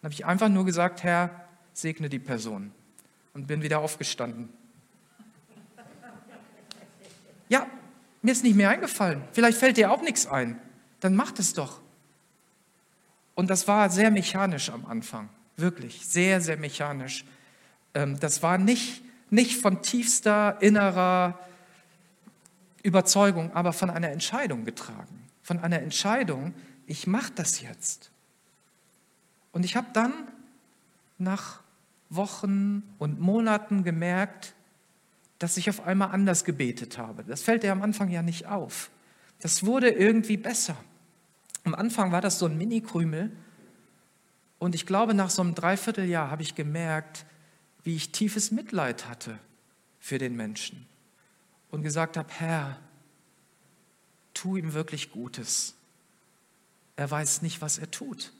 Dann 0.00 0.08
habe 0.08 0.14
ich 0.14 0.24
einfach 0.24 0.48
nur 0.48 0.64
gesagt, 0.64 1.02
Herr, 1.02 1.48
segne 1.72 2.08
die 2.08 2.18
Person. 2.18 2.72
Und 3.34 3.46
bin 3.46 3.62
wieder 3.62 3.80
aufgestanden. 3.80 4.50
Ja, 7.48 7.66
mir 8.20 8.32
ist 8.32 8.44
nicht 8.44 8.56
mehr 8.56 8.70
eingefallen. 8.70 9.22
Vielleicht 9.32 9.58
fällt 9.58 9.76
dir 9.76 9.90
auch 9.90 10.02
nichts 10.02 10.26
ein. 10.26 10.60
Dann 11.00 11.14
mach 11.14 11.32
es 11.38 11.54
doch. 11.54 11.80
Und 13.34 13.50
das 13.50 13.66
war 13.66 13.90
sehr 13.90 14.10
mechanisch 14.10 14.70
am 14.70 14.86
Anfang. 14.86 15.28
Wirklich, 15.56 16.06
sehr, 16.06 16.40
sehr 16.40 16.56
mechanisch. 16.56 17.24
Ähm, 17.94 18.20
das 18.20 18.42
war 18.42 18.58
nicht, 18.58 19.02
nicht 19.30 19.60
von 19.60 19.82
tiefster 19.82 20.60
innerer 20.60 21.38
Überzeugung, 22.82 23.52
aber 23.54 23.72
von 23.72 23.90
einer 23.90 24.10
Entscheidung 24.10 24.64
getragen. 24.64 25.28
Von 25.42 25.58
einer 25.58 25.80
Entscheidung, 25.80 26.54
ich 26.86 27.06
mache 27.06 27.32
das 27.34 27.60
jetzt. 27.60 28.10
Und 29.52 29.64
ich 29.64 29.76
habe 29.76 29.88
dann 29.92 30.12
nach 31.18 31.61
Wochen 32.14 32.82
und 32.98 33.20
Monaten 33.20 33.84
gemerkt, 33.84 34.54
dass 35.38 35.56
ich 35.56 35.68
auf 35.68 35.80
einmal 35.80 36.10
anders 36.10 36.44
gebetet 36.44 36.98
habe. 36.98 37.24
Das 37.24 37.42
fällt 37.42 37.62
dir 37.62 37.72
am 37.72 37.82
Anfang 37.82 38.10
ja 38.10 38.22
nicht 38.22 38.46
auf. 38.46 38.90
Das 39.40 39.64
wurde 39.64 39.90
irgendwie 39.90 40.36
besser. 40.36 40.76
Am 41.64 41.74
Anfang 41.74 42.12
war 42.12 42.20
das 42.20 42.38
so 42.38 42.46
ein 42.46 42.56
Mini-Krümel 42.56 43.32
und 44.58 44.76
ich 44.76 44.86
glaube, 44.86 45.14
nach 45.14 45.30
so 45.30 45.42
einem 45.42 45.56
Dreivierteljahr 45.56 46.30
habe 46.30 46.42
ich 46.42 46.54
gemerkt, 46.54 47.26
wie 47.82 47.96
ich 47.96 48.12
tiefes 48.12 48.52
Mitleid 48.52 49.08
hatte 49.08 49.36
für 49.98 50.18
den 50.18 50.36
Menschen 50.36 50.86
und 51.72 51.82
gesagt 51.82 52.16
habe, 52.16 52.28
Herr, 52.38 52.78
tu 54.34 54.56
ihm 54.56 54.72
wirklich 54.72 55.10
Gutes. 55.10 55.74
Er 56.94 57.10
weiß 57.10 57.42
nicht, 57.42 57.60
was 57.60 57.78
er 57.78 57.90
tut. 57.90 58.32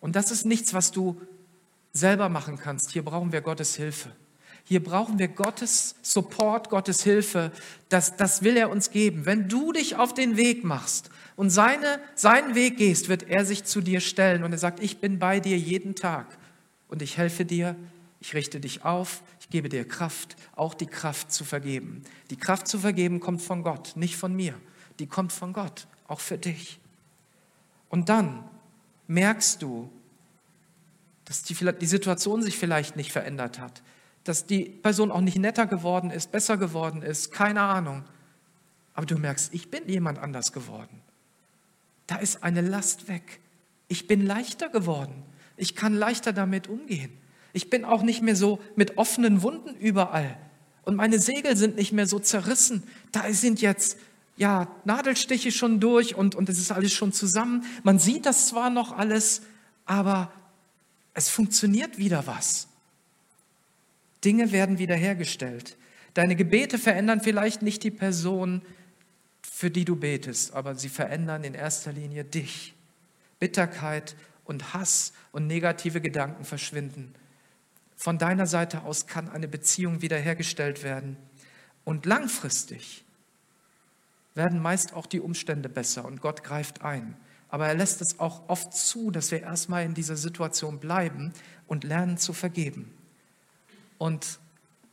Und 0.00 0.16
das 0.16 0.30
ist 0.30 0.46
nichts, 0.46 0.72
was 0.72 0.90
du 0.90 1.20
selber 1.92 2.28
machen 2.28 2.58
kannst. 2.58 2.90
Hier 2.90 3.04
brauchen 3.04 3.32
wir 3.32 3.40
Gottes 3.40 3.76
Hilfe. 3.76 4.10
Hier 4.64 4.82
brauchen 4.82 5.18
wir 5.18 5.28
Gottes 5.28 5.96
Support, 6.02 6.70
Gottes 6.70 7.02
Hilfe. 7.02 7.50
Das, 7.88 8.16
das 8.16 8.42
will 8.42 8.56
er 8.56 8.70
uns 8.70 8.90
geben. 8.90 9.26
Wenn 9.26 9.48
du 9.48 9.72
dich 9.72 9.96
auf 9.96 10.14
den 10.14 10.36
Weg 10.36 10.64
machst 10.64 11.10
und 11.36 11.50
seine, 11.50 12.00
seinen 12.14 12.54
Weg 12.54 12.76
gehst, 12.76 13.08
wird 13.08 13.24
er 13.24 13.44
sich 13.44 13.64
zu 13.64 13.80
dir 13.80 14.00
stellen 14.00 14.44
und 14.44 14.52
er 14.52 14.58
sagt, 14.58 14.80
ich 14.80 14.98
bin 14.98 15.18
bei 15.18 15.40
dir 15.40 15.58
jeden 15.58 15.94
Tag 15.94 16.38
und 16.88 17.02
ich 17.02 17.18
helfe 17.18 17.44
dir, 17.44 17.76
ich 18.20 18.34
richte 18.34 18.60
dich 18.60 18.84
auf, 18.84 19.22
ich 19.40 19.50
gebe 19.50 19.68
dir 19.68 19.86
Kraft, 19.86 20.36
auch 20.54 20.74
die 20.74 20.86
Kraft 20.86 21.32
zu 21.32 21.44
vergeben. 21.44 22.02
Die 22.30 22.36
Kraft 22.36 22.68
zu 22.68 22.78
vergeben 22.78 23.18
kommt 23.18 23.42
von 23.42 23.64
Gott, 23.64 23.96
nicht 23.96 24.16
von 24.16 24.34
mir. 24.34 24.54
Die 25.00 25.08
kommt 25.08 25.32
von 25.32 25.52
Gott, 25.52 25.88
auch 26.06 26.20
für 26.20 26.38
dich. 26.38 26.78
Und 27.88 28.08
dann 28.08 28.44
merkst 29.08 29.60
du, 29.60 29.90
dass 31.32 31.44
die, 31.44 31.54
die 31.54 31.86
Situation 31.86 32.42
sich 32.42 32.58
vielleicht 32.58 32.94
nicht 32.96 33.10
verändert 33.10 33.58
hat, 33.58 33.82
dass 34.22 34.44
die 34.44 34.64
Person 34.66 35.10
auch 35.10 35.22
nicht 35.22 35.38
netter 35.38 35.66
geworden 35.66 36.10
ist, 36.10 36.30
besser 36.30 36.58
geworden 36.58 37.00
ist, 37.00 37.32
keine 37.32 37.62
Ahnung. 37.62 38.04
Aber 38.92 39.06
du 39.06 39.16
merkst, 39.16 39.54
ich 39.54 39.70
bin 39.70 39.88
jemand 39.88 40.18
anders 40.18 40.52
geworden. 40.52 41.00
Da 42.06 42.16
ist 42.16 42.44
eine 42.44 42.60
Last 42.60 43.08
weg. 43.08 43.40
Ich 43.88 44.06
bin 44.06 44.26
leichter 44.26 44.68
geworden. 44.68 45.22
Ich 45.56 45.74
kann 45.74 45.94
leichter 45.94 46.34
damit 46.34 46.68
umgehen. 46.68 47.16
Ich 47.54 47.70
bin 47.70 47.86
auch 47.86 48.02
nicht 48.02 48.20
mehr 48.20 48.36
so 48.36 48.60
mit 48.76 48.98
offenen 48.98 49.40
Wunden 49.40 49.74
überall. 49.76 50.36
Und 50.82 50.96
meine 50.96 51.18
Segel 51.18 51.56
sind 51.56 51.76
nicht 51.76 51.92
mehr 51.92 52.06
so 52.06 52.18
zerrissen. 52.18 52.82
Da 53.10 53.32
sind 53.32 53.62
jetzt 53.62 53.96
ja 54.36 54.68
Nadelstiche 54.84 55.50
schon 55.50 55.80
durch 55.80 56.14
und, 56.14 56.34
und 56.34 56.50
es 56.50 56.58
ist 56.58 56.72
alles 56.72 56.92
schon 56.92 57.10
zusammen. 57.10 57.64
Man 57.84 57.98
sieht 57.98 58.26
das 58.26 58.48
zwar 58.48 58.68
noch 58.68 58.92
alles, 58.92 59.40
aber 59.86 60.30
es 61.14 61.28
funktioniert 61.28 61.98
wieder 61.98 62.26
was. 62.26 62.68
Dinge 64.24 64.52
werden 64.52 64.78
wiederhergestellt. 64.78 65.76
Deine 66.14 66.36
Gebete 66.36 66.78
verändern 66.78 67.20
vielleicht 67.20 67.62
nicht 67.62 67.82
die 67.82 67.90
Person, 67.90 68.62
für 69.42 69.70
die 69.70 69.84
du 69.84 69.96
betest, 69.96 70.54
aber 70.54 70.74
sie 70.74 70.88
verändern 70.88 71.44
in 71.44 71.54
erster 71.54 71.92
Linie 71.92 72.24
dich. 72.24 72.74
Bitterkeit 73.40 74.14
und 74.44 74.74
Hass 74.74 75.12
und 75.32 75.46
negative 75.46 76.00
Gedanken 76.00 76.44
verschwinden. 76.44 77.14
Von 77.96 78.18
deiner 78.18 78.46
Seite 78.46 78.82
aus 78.82 79.06
kann 79.06 79.28
eine 79.28 79.48
Beziehung 79.48 80.02
wiederhergestellt 80.02 80.82
werden. 80.82 81.16
Und 81.84 82.06
langfristig 82.06 83.04
werden 84.34 84.60
meist 84.60 84.94
auch 84.94 85.06
die 85.06 85.20
Umstände 85.20 85.68
besser 85.68 86.04
und 86.04 86.20
Gott 86.20 86.42
greift 86.42 86.82
ein. 86.82 87.16
Aber 87.52 87.68
er 87.68 87.74
lässt 87.74 88.00
es 88.00 88.18
auch 88.18 88.48
oft 88.48 88.72
zu, 88.72 89.10
dass 89.10 89.30
wir 89.30 89.42
erstmal 89.42 89.84
in 89.84 89.92
dieser 89.92 90.16
Situation 90.16 90.80
bleiben 90.80 91.34
und 91.66 91.84
lernen 91.84 92.16
zu 92.16 92.32
vergeben. 92.32 92.90
Und 93.98 94.40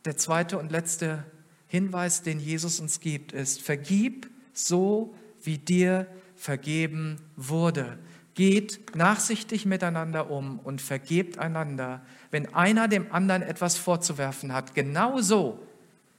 der 0.04 0.18
zweite 0.18 0.58
und 0.58 0.70
letzte 0.70 1.24
Hinweis, 1.68 2.22
den 2.22 2.38
Jesus 2.38 2.78
uns 2.78 3.00
gibt, 3.00 3.32
ist, 3.32 3.62
vergib 3.62 4.28
so, 4.52 5.14
wie 5.42 5.56
dir 5.56 6.06
vergeben 6.36 7.16
wurde. 7.34 7.98
Geht 8.34 8.94
nachsichtig 8.94 9.64
miteinander 9.64 10.30
um 10.30 10.58
und 10.58 10.82
vergebt 10.82 11.38
einander, 11.38 12.02
wenn 12.30 12.54
einer 12.54 12.88
dem 12.88 13.10
anderen 13.10 13.40
etwas 13.40 13.78
vorzuwerfen 13.78 14.52
hat, 14.52 14.74
genauso 14.74 15.66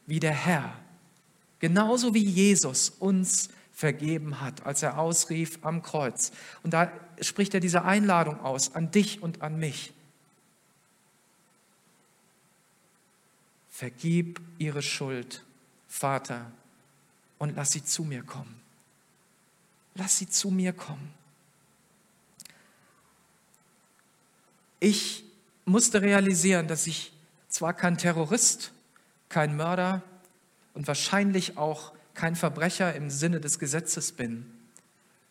wie 0.08 0.20
der 0.20 0.34
Herr, 0.34 0.74
genauso 1.60 2.16
wie 2.16 2.24
Jesus 2.24 2.90
uns 2.90 3.50
vergeben 3.82 4.42
hat, 4.42 4.64
als 4.68 4.84
er 4.84 5.00
ausrief 5.00 5.58
am 5.64 5.82
Kreuz. 5.82 6.32
Und 6.62 6.72
da 6.72 6.92
spricht 7.20 7.56
er 7.56 7.60
diese 7.60 7.84
Einladung 7.84 8.40
aus 8.42 8.76
an 8.76 8.92
dich 8.92 9.24
und 9.24 9.42
an 9.42 9.58
mich. 9.58 9.92
Vergib 13.72 14.40
ihre 14.60 14.84
Schuld, 14.84 15.44
Vater, 15.88 16.52
und 17.40 17.56
lass 17.56 17.72
sie 17.72 17.84
zu 17.84 18.04
mir 18.04 18.22
kommen. 18.22 18.62
Lass 19.96 20.20
sie 20.20 20.30
zu 20.30 20.52
mir 20.52 20.74
kommen. 20.74 21.12
Ich 24.80 25.24
musste 25.66 26.04
realisieren, 26.04 26.68
dass 26.68 26.86
ich 26.86 27.14
zwar 27.50 27.74
kein 27.74 27.98
Terrorist, 27.98 28.74
kein 29.28 29.56
Mörder 29.56 30.04
und 30.76 30.88
wahrscheinlich 30.88 31.58
auch 31.58 31.94
kein 32.22 32.36
Verbrecher 32.36 32.94
im 32.94 33.10
Sinne 33.10 33.42
des 33.42 33.58
Gesetzes 33.58 34.12
bin, 34.12 34.46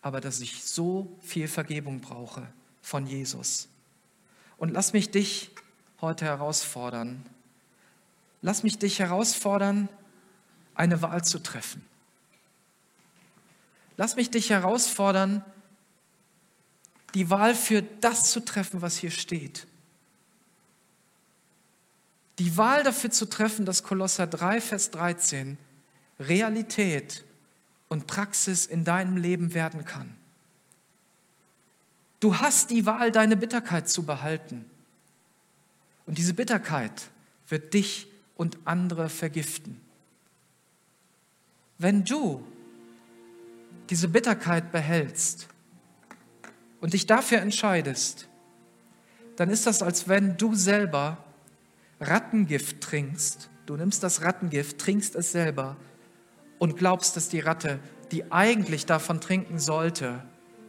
aber 0.03 0.20
dass 0.20 0.41
ich 0.41 0.64
so 0.64 1.16
viel 1.20 1.47
Vergebung 1.47 2.01
brauche 2.01 2.53
von 2.82 3.07
Jesus. 3.07 3.68
Und 4.57 4.72
lass 4.72 4.93
mich 4.93 5.12
dich 5.12 5.53
heute 6.01 6.24
herausfordern. 6.24 7.24
Lass 8.43 8.64
mich 8.64 8.76
dich 8.76 8.99
herausfordern, 8.99 9.88
eine 10.74 11.01
Wahl 11.01 11.22
zu 11.22 11.38
treffen. 11.38 11.80
Lass 13.97 14.16
mich 14.16 14.30
dich 14.30 14.51
herausfordern, 14.51 15.45
die 17.14 17.30
Wahl 17.30 17.55
für 17.55 17.82
das 17.82 18.32
zu 18.32 18.41
treffen, 18.41 18.82
was 18.82 18.97
hier 18.97 19.12
steht. 19.12 19.68
Die 22.41 22.57
Wahl 22.57 22.82
dafür 22.82 23.12
zu 23.12 23.26
treffen, 23.26 23.64
dass 23.64 23.84
Kolosser 23.84 24.26
3, 24.26 24.61
Vers 24.61 24.91
13 24.91 25.57
Realität 26.21 27.25
und 27.89 28.07
Praxis 28.07 28.66
in 28.66 28.85
deinem 28.85 29.16
Leben 29.16 29.55
werden 29.55 29.85
kann. 29.85 30.14
Du 32.21 32.37
hast 32.39 32.71
die 32.71 32.85
Wahl, 32.85 33.11
deine 33.11 33.37
Bitterkeit 33.37 33.89
zu 33.89 34.05
behalten. 34.05 34.66
Und 36.07 36.18
diese 36.18 36.35
Bitterkeit 36.35 37.11
wird 37.49 37.73
dich 37.73 38.07
und 38.37 38.59
andere 38.64 39.09
vergiften. 39.09 39.81
Wenn 41.79 42.05
du 42.05 42.47
diese 43.89 44.09
Bitterkeit 44.09 44.71
behältst 44.71 45.49
und 46.81 46.93
dich 46.93 47.07
dafür 47.07 47.39
entscheidest, 47.39 48.29
dann 49.37 49.49
ist 49.49 49.66
das, 49.66 49.83
als 49.83 50.07
wenn 50.07 50.37
du 50.37 50.55
selber 50.55 51.25
Rattengift 52.01 52.83
trinkst. 52.83 53.49
Du 53.64 53.77
nimmst 53.77 54.03
das 54.03 54.23
Rattengift, 54.23 54.79
trinkst 54.79 55.14
es 55.16 55.33
selber 55.33 55.77
und 56.61 56.76
glaubst, 56.76 57.16
dass 57.16 57.28
die 57.28 57.40
Ratte, 57.40 57.80
die 58.12 58.30
eigentlich 58.30 58.86
davon 58.86 59.20
trinken 59.20 59.58
sollte, 59.58 60.22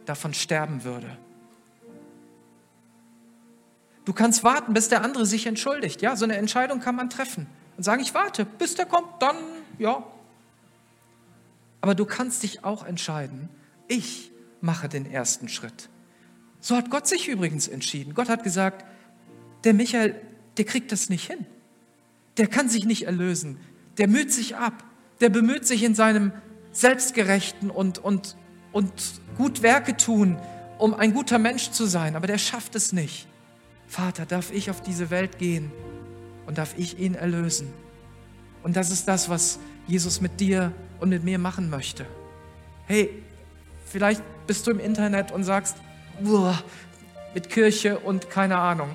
davon 0.06 0.34
sterben 0.34 0.82
würde. 0.82 1.16
Du 4.04 4.12
kannst 4.12 4.42
warten, 4.42 4.72
bis 4.72 4.88
der 4.88 5.04
andere 5.04 5.26
sich 5.26 5.46
entschuldigt. 5.46 6.02
Ja, 6.02 6.16
so 6.16 6.24
eine 6.24 6.36
Entscheidung 6.36 6.80
kann 6.80 6.96
man 6.96 7.08
treffen 7.08 7.46
und 7.76 7.84
sagen, 7.84 8.02
ich 8.02 8.14
warte, 8.14 8.44
bis 8.44 8.74
der 8.74 8.86
kommt, 8.86 9.06
dann 9.20 9.36
ja. 9.78 10.02
Aber 11.82 11.94
du 11.94 12.04
kannst 12.04 12.42
dich 12.42 12.64
auch 12.64 12.84
entscheiden, 12.84 13.48
ich 13.86 14.32
mache 14.60 14.88
den 14.88 15.04
ersten 15.04 15.48
Schritt. 15.48 15.90
So 16.58 16.74
hat 16.74 16.90
Gott 16.90 17.06
sich 17.06 17.28
übrigens 17.28 17.68
entschieden. 17.68 18.14
Gott 18.14 18.28
hat 18.30 18.44
gesagt, 18.44 18.84
der 19.64 19.74
Michael, 19.74 20.20
der 20.56 20.64
kriegt 20.64 20.90
das 20.90 21.10
nicht 21.10 21.30
hin. 21.30 21.44
Der 22.38 22.46
kann 22.46 22.70
sich 22.70 22.86
nicht 22.86 23.04
erlösen. 23.04 23.60
Der 23.98 24.08
müht 24.08 24.32
sich 24.32 24.56
ab 24.56 24.84
der 25.22 25.30
bemüht 25.30 25.66
sich 25.66 25.84
in 25.84 25.94
seinem 25.94 26.32
Selbstgerechten 26.72 27.70
und, 27.70 27.98
und, 27.98 28.36
und 28.72 28.92
gut 29.38 29.62
Werke 29.62 29.96
tun, 29.96 30.36
um 30.78 30.94
ein 30.94 31.14
guter 31.14 31.38
Mensch 31.38 31.70
zu 31.70 31.86
sein, 31.86 32.16
aber 32.16 32.26
der 32.26 32.38
schafft 32.38 32.74
es 32.74 32.92
nicht. 32.92 33.28
Vater, 33.86 34.26
darf 34.26 34.52
ich 34.52 34.68
auf 34.70 34.82
diese 34.82 35.10
Welt 35.10 35.38
gehen 35.38 35.70
und 36.46 36.58
darf 36.58 36.74
ich 36.76 36.98
ihn 36.98 37.14
erlösen? 37.14 37.72
Und 38.62 38.76
das 38.76 38.90
ist 38.90 39.06
das, 39.06 39.28
was 39.28 39.58
Jesus 39.86 40.20
mit 40.20 40.40
dir 40.40 40.72
und 40.98 41.10
mit 41.10 41.24
mir 41.24 41.38
machen 41.38 41.70
möchte. 41.70 42.04
Hey, 42.86 43.22
vielleicht 43.86 44.22
bist 44.46 44.66
du 44.66 44.72
im 44.72 44.80
Internet 44.80 45.30
und 45.30 45.44
sagst, 45.44 45.76
mit 47.34 47.48
Kirche 47.48 47.98
und 47.98 48.28
keine 48.28 48.58
Ahnung. 48.58 48.90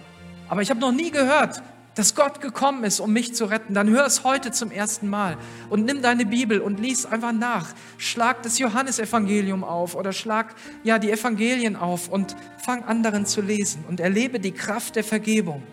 Aber 0.49 0.61
ich 0.61 0.69
habe 0.69 0.79
noch 0.79 0.91
nie 0.91 1.11
gehört, 1.11 1.61
dass 1.97 2.13
Gott 2.13 2.41
gekommen 2.41 2.83
ist, 2.83 2.99
um 2.99 3.11
mich 3.11 3.33
zu 3.33 3.45
retten, 3.45 3.73
dann 3.73 3.89
hör 3.89 4.05
es 4.05 4.23
heute 4.23 4.51
zum 4.51 4.69
ersten 4.69 5.07
Mal 5.07 5.35
und 5.71 5.83
nimm 5.83 6.03
deine 6.03 6.27
Bibel 6.27 6.61
und 6.61 6.79
lies 6.79 7.07
einfach 7.07 7.31
nach. 7.31 7.73
Schlag 7.97 8.43
das 8.43 8.59
Johannesevangelium 8.59 9.63
auf 9.63 9.95
oder 9.95 10.13
schlag 10.13 10.53
ja 10.83 10.99
die 10.99 11.09
Evangelien 11.09 11.75
auf 11.75 12.07
und 12.07 12.35
fang 12.63 12.83
anderen 12.83 13.25
zu 13.25 13.41
lesen 13.41 13.83
und 13.89 13.99
erlebe 13.99 14.39
die 14.39 14.51
Kraft 14.51 14.95
der 14.95 15.03
Vergebung. 15.03 15.63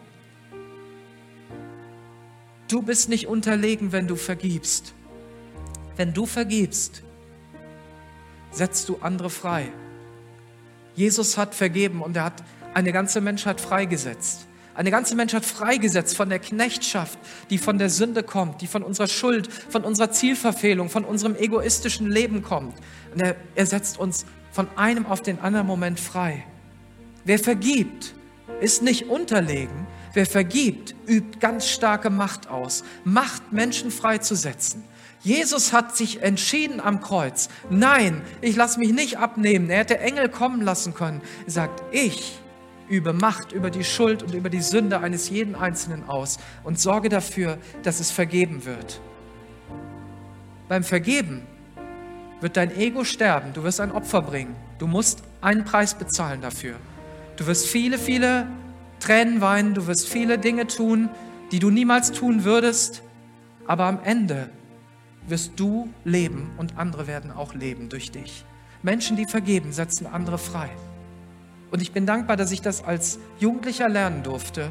Du 2.68 2.80
bist 2.80 3.10
nicht 3.10 3.26
unterlegen, 3.26 3.92
wenn 3.92 4.08
du 4.08 4.16
vergibst. 4.16 4.94
Wenn 5.96 6.14
du 6.14 6.24
vergibst, 6.24 7.02
setzt 8.50 8.88
du 8.88 8.96
andere 9.02 9.28
frei. 9.28 9.70
Jesus 10.94 11.36
hat 11.36 11.54
vergeben 11.54 12.00
und 12.00 12.16
er 12.16 12.24
hat 12.24 12.42
eine 12.72 12.92
ganze 12.92 13.20
Menschheit 13.20 13.60
freigesetzt. 13.60 14.46
Eine 14.74 14.90
ganze 14.90 15.14
Menschheit 15.14 15.44
freigesetzt 15.44 16.16
von 16.16 16.28
der 16.28 16.40
Knechtschaft, 16.40 17.18
die 17.50 17.58
von 17.58 17.78
der 17.78 17.90
Sünde 17.90 18.24
kommt, 18.24 18.60
die 18.60 18.66
von 18.66 18.82
unserer 18.82 19.06
Schuld, 19.06 19.48
von 19.52 19.84
unserer 19.84 20.10
Zielverfehlung, 20.10 20.90
von 20.90 21.04
unserem 21.04 21.36
egoistischen 21.36 22.10
Leben 22.10 22.42
kommt. 22.42 22.74
Und 23.12 23.22
er, 23.22 23.36
er 23.54 23.66
setzt 23.66 23.98
uns 23.98 24.26
von 24.50 24.66
einem 24.76 25.06
auf 25.06 25.22
den 25.22 25.38
anderen 25.38 25.66
Moment 25.66 26.00
frei. 26.00 26.44
Wer 27.24 27.38
vergibt, 27.38 28.14
ist 28.60 28.82
nicht 28.82 29.08
unterlegen. 29.08 29.86
Wer 30.12 30.26
vergibt, 30.26 30.94
übt 31.06 31.38
ganz 31.38 31.68
starke 31.68 32.10
Macht 32.10 32.48
aus. 32.48 32.84
Macht, 33.04 33.52
Menschen 33.52 33.90
freizusetzen. 33.90 34.84
Jesus 35.20 35.72
hat 35.72 35.96
sich 35.96 36.22
entschieden 36.22 36.80
am 36.80 37.00
Kreuz. 37.00 37.48
Nein, 37.70 38.22
ich 38.40 38.56
lasse 38.56 38.78
mich 38.78 38.92
nicht 38.92 39.18
abnehmen. 39.18 39.70
Er 39.70 39.78
hätte 39.78 39.98
Engel 39.98 40.28
kommen 40.28 40.60
lassen 40.60 40.94
können. 40.94 41.22
Er 41.46 41.52
sagt, 41.52 41.82
ich 41.92 42.38
übe 42.88 43.12
Macht 43.12 43.52
über 43.52 43.70
die 43.70 43.84
Schuld 43.84 44.22
und 44.22 44.34
über 44.34 44.50
die 44.50 44.60
Sünde 44.60 45.00
eines 45.00 45.30
jeden 45.30 45.54
Einzelnen 45.54 46.08
aus 46.08 46.38
und 46.62 46.78
sorge 46.78 47.08
dafür, 47.08 47.58
dass 47.82 48.00
es 48.00 48.10
vergeben 48.10 48.64
wird. 48.64 49.00
Beim 50.68 50.84
Vergeben 50.84 51.42
wird 52.40 52.56
dein 52.56 52.76
Ego 52.76 53.04
sterben, 53.04 53.52
du 53.52 53.62
wirst 53.62 53.80
ein 53.80 53.92
Opfer 53.92 54.22
bringen, 54.22 54.54
du 54.78 54.86
musst 54.86 55.22
einen 55.40 55.64
Preis 55.64 55.94
bezahlen 55.94 56.40
dafür. 56.40 56.76
Du 57.36 57.46
wirst 57.46 57.66
viele, 57.66 57.98
viele 57.98 58.46
Tränen 59.00 59.40
weinen, 59.40 59.74
du 59.74 59.86
wirst 59.86 60.08
viele 60.08 60.38
Dinge 60.38 60.66
tun, 60.66 61.10
die 61.52 61.58
du 61.58 61.70
niemals 61.70 62.12
tun 62.12 62.44
würdest, 62.44 63.02
aber 63.66 63.84
am 63.84 63.98
Ende 64.04 64.50
wirst 65.26 65.52
du 65.56 65.88
leben 66.04 66.50
und 66.56 66.78
andere 66.78 67.06
werden 67.06 67.30
auch 67.30 67.54
leben 67.54 67.88
durch 67.88 68.10
dich. 68.10 68.44
Menschen, 68.82 69.16
die 69.16 69.26
vergeben, 69.26 69.72
setzen 69.72 70.06
andere 70.06 70.38
frei. 70.38 70.70
Und 71.74 71.82
ich 71.82 71.90
bin 71.90 72.06
dankbar, 72.06 72.36
dass 72.36 72.52
ich 72.52 72.62
das 72.62 72.84
als 72.84 73.18
Jugendlicher 73.40 73.88
lernen 73.88 74.22
durfte 74.22 74.70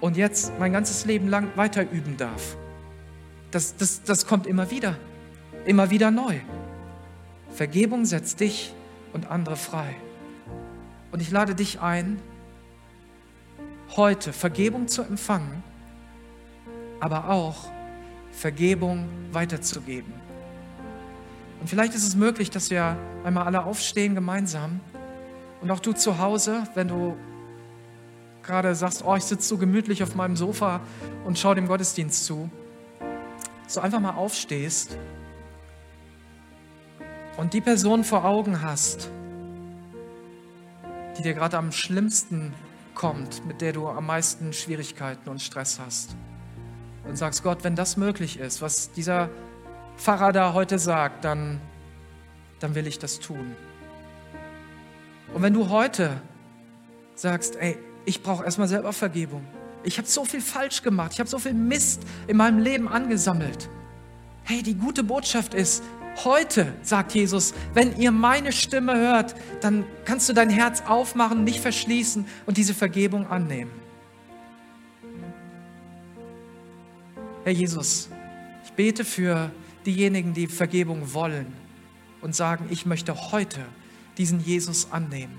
und 0.00 0.16
jetzt 0.16 0.52
mein 0.60 0.72
ganzes 0.72 1.06
Leben 1.06 1.26
lang 1.26 1.48
weiter 1.56 1.90
üben 1.90 2.16
darf. 2.16 2.56
Das, 3.50 3.74
das, 3.74 4.04
das 4.04 4.24
kommt 4.24 4.46
immer 4.46 4.70
wieder, 4.70 4.96
immer 5.66 5.90
wieder 5.90 6.12
neu. 6.12 6.36
Vergebung 7.50 8.04
setzt 8.04 8.38
dich 8.38 8.72
und 9.12 9.28
andere 9.28 9.56
frei. 9.56 9.96
Und 11.10 11.20
ich 11.20 11.32
lade 11.32 11.56
dich 11.56 11.80
ein, 11.80 12.20
heute 13.96 14.32
Vergebung 14.32 14.86
zu 14.86 15.02
empfangen, 15.02 15.64
aber 17.00 17.28
auch 17.28 17.56
Vergebung 18.30 19.08
weiterzugeben. 19.32 20.12
Und 21.60 21.68
vielleicht 21.68 21.96
ist 21.96 22.06
es 22.06 22.14
möglich, 22.14 22.50
dass 22.50 22.70
wir 22.70 22.96
einmal 23.24 23.46
alle 23.46 23.64
aufstehen 23.64 24.14
gemeinsam. 24.14 24.78
Und 25.64 25.70
auch 25.70 25.80
du 25.80 25.94
zu 25.94 26.18
Hause, 26.18 26.64
wenn 26.74 26.88
du 26.88 27.16
gerade 28.42 28.74
sagst, 28.74 29.02
oh, 29.02 29.16
ich 29.16 29.24
sitze 29.24 29.48
so 29.48 29.56
gemütlich 29.56 30.02
auf 30.02 30.14
meinem 30.14 30.36
Sofa 30.36 30.82
und 31.24 31.38
schaue 31.38 31.54
dem 31.54 31.68
Gottesdienst 31.68 32.26
zu, 32.26 32.50
so 33.66 33.80
einfach 33.80 33.98
mal 33.98 34.10
aufstehst 34.10 34.98
und 37.38 37.54
die 37.54 37.62
Person 37.62 38.04
vor 38.04 38.26
Augen 38.26 38.60
hast, 38.60 39.08
die 41.16 41.22
dir 41.22 41.32
gerade 41.32 41.56
am 41.56 41.72
schlimmsten 41.72 42.52
kommt, 42.94 43.46
mit 43.46 43.62
der 43.62 43.72
du 43.72 43.88
am 43.88 44.04
meisten 44.04 44.52
Schwierigkeiten 44.52 45.30
und 45.30 45.40
Stress 45.40 45.80
hast. 45.80 46.14
Und 47.08 47.16
sagst, 47.16 47.42
Gott, 47.42 47.64
wenn 47.64 47.74
das 47.74 47.96
möglich 47.96 48.38
ist, 48.38 48.60
was 48.60 48.92
dieser 48.92 49.30
Pfarrer 49.96 50.32
da 50.32 50.52
heute 50.52 50.78
sagt, 50.78 51.24
dann, 51.24 51.58
dann 52.60 52.74
will 52.74 52.86
ich 52.86 52.98
das 52.98 53.18
tun. 53.18 53.56
Und 55.32 55.42
wenn 55.42 55.54
du 55.54 55.68
heute 55.70 56.20
sagst, 57.14 57.56
ey, 57.56 57.78
ich 58.04 58.22
brauche 58.22 58.44
erstmal 58.44 58.68
selber 58.68 58.92
Vergebung. 58.92 59.44
Ich 59.82 59.98
habe 59.98 60.08
so 60.08 60.24
viel 60.24 60.40
falsch 60.40 60.82
gemacht. 60.82 61.12
Ich 61.12 61.20
habe 61.20 61.28
so 61.28 61.38
viel 61.38 61.54
Mist 61.54 62.02
in 62.26 62.36
meinem 62.36 62.58
Leben 62.58 62.88
angesammelt. 62.88 63.68
Hey, 64.42 64.62
die 64.62 64.74
gute 64.74 65.02
Botschaft 65.02 65.54
ist, 65.54 65.82
heute, 66.24 66.72
sagt 66.82 67.14
Jesus, 67.14 67.54
wenn 67.72 67.98
ihr 67.98 68.10
meine 68.10 68.52
Stimme 68.52 68.96
hört, 68.96 69.34
dann 69.60 69.84
kannst 70.04 70.28
du 70.28 70.32
dein 70.32 70.50
Herz 70.50 70.82
aufmachen, 70.86 71.44
nicht 71.44 71.60
verschließen 71.60 72.26
und 72.46 72.56
diese 72.56 72.74
Vergebung 72.74 73.26
annehmen. 73.26 73.70
Herr 77.44 77.52
Jesus, 77.52 78.08
ich 78.64 78.72
bete 78.72 79.04
für 79.04 79.50
diejenigen, 79.84 80.32
die 80.32 80.46
Vergebung 80.46 81.12
wollen 81.12 81.52
und 82.22 82.34
sagen, 82.34 82.66
ich 82.70 82.86
möchte 82.86 83.32
heute 83.32 83.60
diesen 84.18 84.40
Jesus 84.40 84.88
annehmen. 84.90 85.36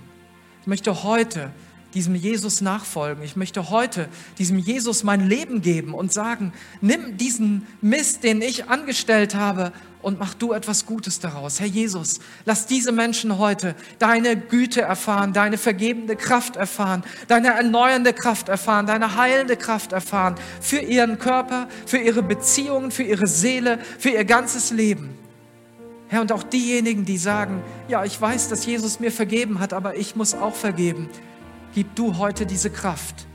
Ich 0.61 0.67
möchte 0.67 1.03
heute 1.03 1.51
diesem 1.95 2.13
Jesus 2.13 2.59
nachfolgen. 2.59 3.23
Ich 3.23 3.37
möchte 3.37 3.69
heute 3.69 4.09
diesem 4.37 4.59
Jesus 4.59 5.03
mein 5.03 5.27
Leben 5.27 5.61
geben 5.61 5.93
und 5.93 6.11
sagen, 6.11 6.51
nimm 6.81 7.17
diesen 7.17 7.65
Mist, 7.81 8.23
den 8.23 8.41
ich 8.41 8.69
angestellt 8.69 9.33
habe, 9.33 9.71
und 10.01 10.19
mach 10.19 10.35
du 10.35 10.53
etwas 10.53 10.85
Gutes 10.85 11.19
daraus. 11.19 11.59
Herr 11.59 11.65
Jesus, 11.65 12.19
lass 12.45 12.67
diese 12.67 12.91
Menschen 12.91 13.39
heute 13.39 13.73
deine 13.97 14.37
Güte 14.37 14.81
erfahren, 14.81 15.33
deine 15.33 15.57
vergebende 15.57 16.15
Kraft 16.15 16.57
erfahren, 16.57 17.03
deine 17.27 17.55
erneuernde 17.55 18.13
Kraft 18.13 18.47
erfahren, 18.47 18.85
deine 18.85 19.15
heilende 19.15 19.57
Kraft 19.57 19.93
erfahren 19.93 20.35
für 20.61 20.77
ihren 20.77 21.17
Körper, 21.17 21.67
für 21.87 21.97
ihre 21.97 22.21
Beziehungen, 22.21 22.91
für 22.91 23.01
ihre 23.01 23.25
Seele, 23.25 23.79
für 23.97 24.09
ihr 24.09 24.25
ganzes 24.25 24.69
Leben. 24.69 25.24
Herr, 26.07 26.21
und 26.21 26.31
auch 26.31 26.43
diejenigen, 26.43 27.05
die 27.05 27.17
sagen, 27.17 27.63
ja, 27.87 28.05
ich 28.05 28.19
weiß, 28.19 28.49
dass 28.49 28.65
Jesus 28.65 28.99
mir 28.99 29.11
vergeben 29.11 29.59
hat, 29.59 29.73
aber 29.73 29.95
ich 29.97 30.15
muss 30.15 30.33
auch 30.35 30.53
vergeben. 30.53 31.09
Gib 31.73 31.95
du 31.95 32.17
heute 32.17 32.45
diese 32.45 32.69
Kraft. 32.69 33.25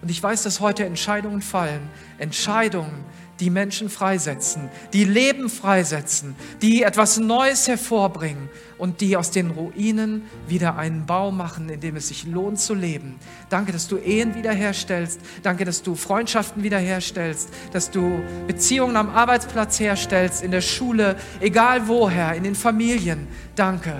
Und 0.00 0.10
ich 0.10 0.22
weiß, 0.22 0.42
dass 0.42 0.60
heute 0.60 0.84
Entscheidungen 0.84 1.42
fallen. 1.42 1.88
Entscheidungen, 2.18 3.04
die 3.40 3.50
Menschen 3.50 3.88
freisetzen, 3.88 4.68
die 4.92 5.04
Leben 5.04 5.48
freisetzen, 5.48 6.36
die 6.62 6.82
etwas 6.82 7.18
Neues 7.18 7.66
hervorbringen 7.66 8.48
und 8.78 9.00
die 9.00 9.16
aus 9.16 9.30
den 9.30 9.50
Ruinen 9.50 10.22
wieder 10.46 10.76
einen 10.76 11.06
Bau 11.06 11.30
machen, 11.30 11.68
in 11.68 11.80
dem 11.80 11.96
es 11.96 12.08
sich 12.08 12.26
lohnt 12.26 12.60
zu 12.60 12.74
leben. 12.74 13.16
Danke, 13.50 13.72
dass 13.72 13.88
du 13.88 13.96
Ehen 13.96 14.34
wiederherstellst. 14.34 15.20
Danke, 15.42 15.64
dass 15.64 15.82
du 15.82 15.94
Freundschaften 15.94 16.62
wiederherstellst, 16.62 17.48
dass 17.72 17.90
du 17.90 18.20
Beziehungen 18.46 18.96
am 18.96 19.10
Arbeitsplatz 19.10 19.80
herstellst, 19.80 20.42
in 20.42 20.50
der 20.50 20.60
Schule, 20.60 21.16
egal 21.40 21.88
woher, 21.88 22.34
in 22.34 22.44
den 22.44 22.54
Familien. 22.54 23.26
Danke 23.56 23.94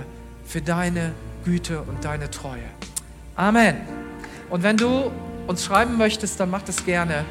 für 0.47 0.61
deine 0.61 1.13
Güte 1.45 1.83
und 1.83 2.05
deine 2.05 2.31
Treue. 2.31 2.63
Amen. 3.37 3.77
Und 4.51 4.63
wenn 4.63 4.77
du 4.77 5.11
uns 5.47 5.65
schreiben 5.65 5.97
möchtest, 5.97 6.39
dann 6.41 6.51
mach 6.51 6.63
das 6.63 6.85
gerne. 6.85 7.25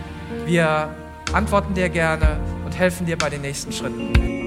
Wir 0.45 0.93
antworten 1.33 1.73
dir 1.73 1.89
gerne 1.89 2.39
und 2.65 2.77
helfen 2.77 3.05
dir 3.05 3.17
bei 3.17 3.29
den 3.29 3.41
nächsten 3.41 3.71
Schritten. 3.71 4.42